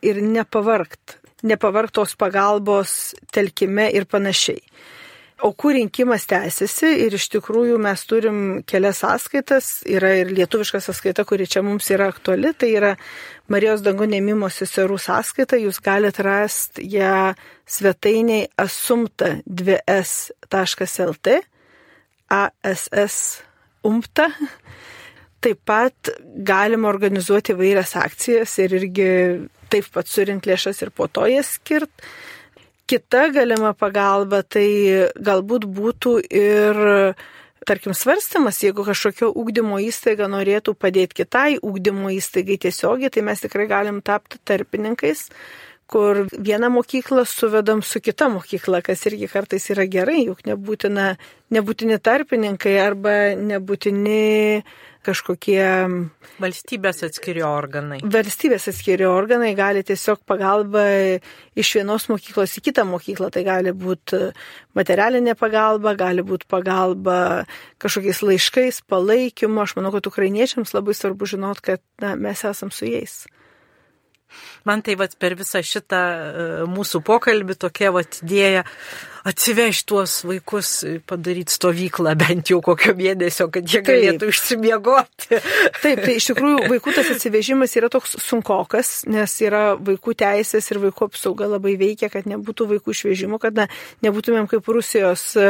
[0.01, 1.20] ir nepavargt.
[1.45, 4.64] Nepavargt tos pagalbos telkime ir panašiai.
[5.45, 9.85] Aukų rinkimas tęsiasi ir iš tikrųjų mes turim kelias sąskaitas.
[9.85, 12.57] Yra ir lietuviška sąskaita, kuri čia mums yra aktuali.
[12.57, 12.97] Tai yra
[13.53, 15.61] Marijos dangų nemimo seserų sąskaita.
[15.61, 17.37] Jūs galite rasti ją
[17.68, 21.29] svetainiai asumta2s.lt.
[22.27, 23.47] ASS
[23.87, 24.30] UMPTA.
[25.45, 26.11] Taip pat
[26.49, 29.11] galima organizuoti vairias akcijas ir irgi
[29.70, 31.93] taip pat surinkti lėšas ir po to jas skirt.
[32.87, 34.68] Kita galima pagalba tai
[35.18, 36.78] galbūt būtų ir,
[37.66, 43.66] tarkim, svarstymas, jeigu kažkokio ūkdymo įstaiga norėtų padėti kitai ūkdymo įstaigai tiesiogiai, tai mes tikrai
[43.70, 45.26] galim tapti tarpininkais
[45.87, 51.12] kur vieną mokyklą suvedam su kita mokykla, kas irgi kartais yra gerai, juk nebūtina,
[51.55, 54.64] nebūtini tarpininkai arba nebūtini
[55.07, 55.62] kažkokie.
[56.43, 58.01] Valstybės atskiri organai.
[58.03, 60.82] Valstybės atskiri organai gali tiesiog pagalba
[61.57, 63.30] iš vienos mokyklos į kitą mokyklą.
[63.30, 64.32] Tai gali būti
[64.76, 67.47] materialinė pagalba, gali būti pagalba
[67.82, 69.62] kažkokiais laiškais, palaikymu.
[69.62, 73.24] Aš manau, kad ukrainiečiams labai svarbu žinot, kad na, mes esam su jais.
[74.68, 78.64] Man tai vat, per visą šitą e, mūsų pokalbį tokia vat, idėja
[79.27, 80.70] atsivežti tuos vaikus,
[81.07, 84.35] padaryti stovyklą bent jau kokio mėnesio, kad jie galėtų Taip.
[84.35, 85.41] išsimiegoti.
[85.83, 90.81] Taip, tai iš tikrųjų vaikų tas atsivežimas yra toks sunkokas, nes yra vaikų teisės ir
[90.85, 93.66] vaikų apsauga labai veikia, kad nebūtų vaikų išvežimo, kad na,
[94.07, 95.49] nebūtumėm kaip Rusijos e,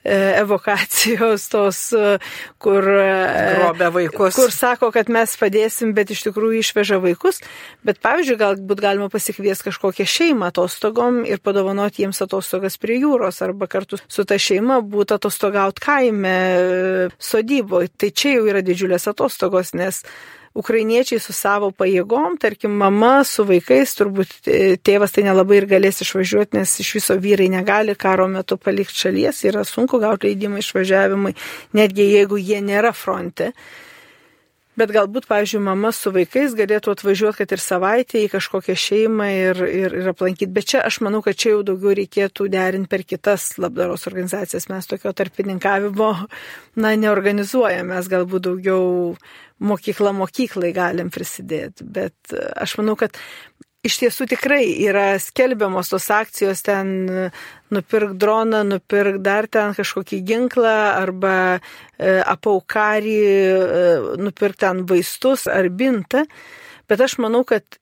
[0.00, 2.16] e evokacijos tos, e,
[2.62, 4.38] kur, e, vaikus.
[4.38, 7.42] kur sako, kad mes padėsim, bet iš tikrųjų išveža vaikus.
[7.84, 13.42] Bet pavyzdžiui, galbūt galima pasikviesti kažkokią šeimą atostogom ir padovanoti jiems atostogas prie jų jūros
[13.44, 16.36] arba kartu su ta šeima būtų atostogaut kaime,
[17.18, 17.92] sodyboje.
[17.98, 20.04] Tai čia jau yra didžiulės atostogos, nes
[20.54, 24.48] ukrainiečiai su savo pajėgom, tarkim, mama su vaikais, turbūt
[24.86, 29.44] tėvas tai nelabai ir galės išvažiuoti, nes iš viso vyrai negali karo metu palikti šalies,
[29.46, 31.36] yra sunku gauti leidimą išvažiavimui,
[31.78, 33.52] netgi jeigu jie nėra fronte.
[34.80, 39.60] Bet galbūt, pavyzdžiui, mama su vaikais galėtų atvažiuoti, kad ir savaitę į kažkokią šeimą ir,
[39.66, 40.48] ir, ir aplankyti.
[40.56, 44.70] Bet čia aš manau, kad čia jau daugiau reikėtų derinti per kitas labdaros organizacijas.
[44.72, 46.10] Mes tokio tarpininkavimo,
[46.80, 47.90] na, neorganizuojame.
[47.92, 48.88] Mes galbūt daugiau
[49.60, 51.84] mokykla mokyklai galim prisidėti.
[51.84, 53.20] Bet aš manau, kad
[53.86, 56.92] iš tiesų tikrai yra skelbiamos tos akcijos ten
[57.72, 61.60] nupirk droną, nupirk dar ten kažkokį ginklą arba e,
[62.20, 63.84] apaukarį, e,
[64.20, 66.26] nupirk ten vaistus ar bintą.
[66.90, 67.80] Bet aš manau, kad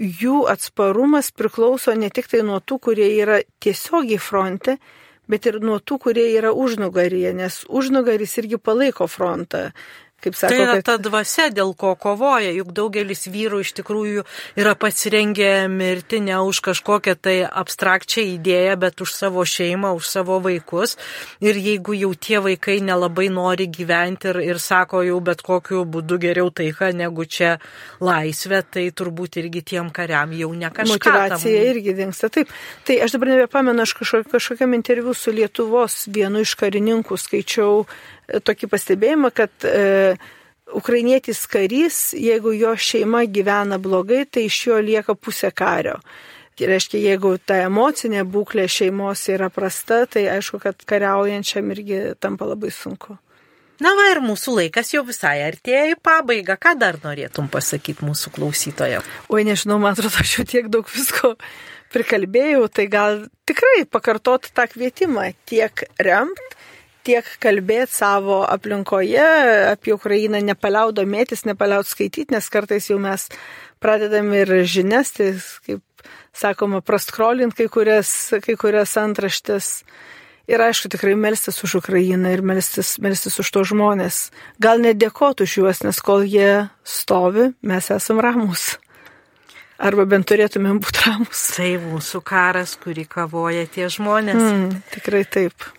[0.00, 4.76] jų atsparumas priklauso ne tik tai nuo tų, kurie yra tiesiogiai fronte,
[5.30, 9.70] bet ir nuo tų, kurie yra užnugaryje, nes užnugaris irgi palaiko frontą.
[10.20, 10.84] Kaip sako, tai yra kad...
[10.84, 14.24] ta dvasia, dėl ko kovoja, juk daugelis vyrų iš tikrųjų
[14.60, 20.36] yra pasirengę mirti ne už kažkokią tai abstrakčią idėją, bet už savo šeimą, už savo
[20.44, 20.98] vaikus.
[21.40, 26.20] Ir jeigu jau tie vaikai nelabai nori gyventi ir, ir sako jau bet kokiu būdu
[26.20, 27.56] geriau taika negu čia
[28.04, 30.98] laisvė, tai turbūt irgi tiem kariam jau ne kažkas.
[30.98, 31.72] Motivacija tam...
[31.72, 32.32] irgi dinksta.
[32.36, 32.52] Taip.
[32.84, 33.96] Tai aš dabar nebepamenu, aš
[34.28, 37.86] kažkokiam interviu su Lietuvos vienu iš karininkų skaičiau
[38.44, 40.16] tokį pastebėjimą, kad e,
[40.76, 45.98] ukrainietis karys, jeigu jo šeima gyvena blogai, tai iš jo lieka pusė kario.
[46.58, 52.48] Tai reiškia, jeigu ta emocinė būklė šeimos yra prasta, tai aišku, kad kariaujančiam irgi tampa
[52.50, 53.16] labai sunku.
[53.80, 56.58] Na va ir mūsų laikas jau visai artėja į pabaigą.
[56.60, 59.08] Ką dar norėtum pasakyti mūsų klausytojams?
[59.32, 61.32] Oi, nežinau, man atrodo, aš jau tiek daug visko
[61.94, 66.59] prikalbėjau, tai gal tikrai pakartot tą kvietimą tiek remt,
[67.06, 69.26] tiek kalbėti savo aplinkoje
[69.70, 73.28] apie Ukrainą, nepaliaud domėtis, nepaliaud skaityti, nes kartais jau mes
[73.80, 75.32] pradedam ir žinias, tai
[75.66, 75.82] kaip
[76.36, 78.12] sakoma, praskrolint kai kurias,
[78.44, 79.80] kai kurias antraštės.
[80.50, 84.30] Ir aišku, tikrai melstis už Ukrainą ir melstis, melstis už to žmonės.
[84.58, 88.72] Gal nedėkoti už juos, nes kol jie stovi, mes esam ramus.
[89.80, 91.44] Arba bent turėtumėm būti ramus.
[91.54, 94.42] Tai mūsų karas, kurį kavoja tie žmonės.
[94.42, 95.70] Mm, tikrai taip.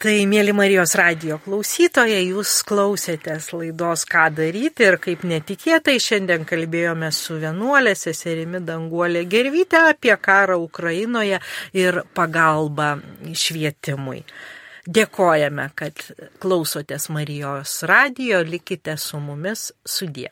[0.00, 7.10] Tai, mėly Marijos radio klausytojai, jūs klausėtės laidos Ką daryti ir kaip netikėtai šiandien kalbėjome
[7.12, 11.42] su vienuolė seserimi Danguolė Gervytė apie karą Ukrainoje
[11.76, 12.94] ir pagalbą
[13.44, 14.22] švietimui.
[14.88, 16.00] Dėkojame, kad
[16.40, 20.30] klausotės Marijos radio, likite su mumis sudė.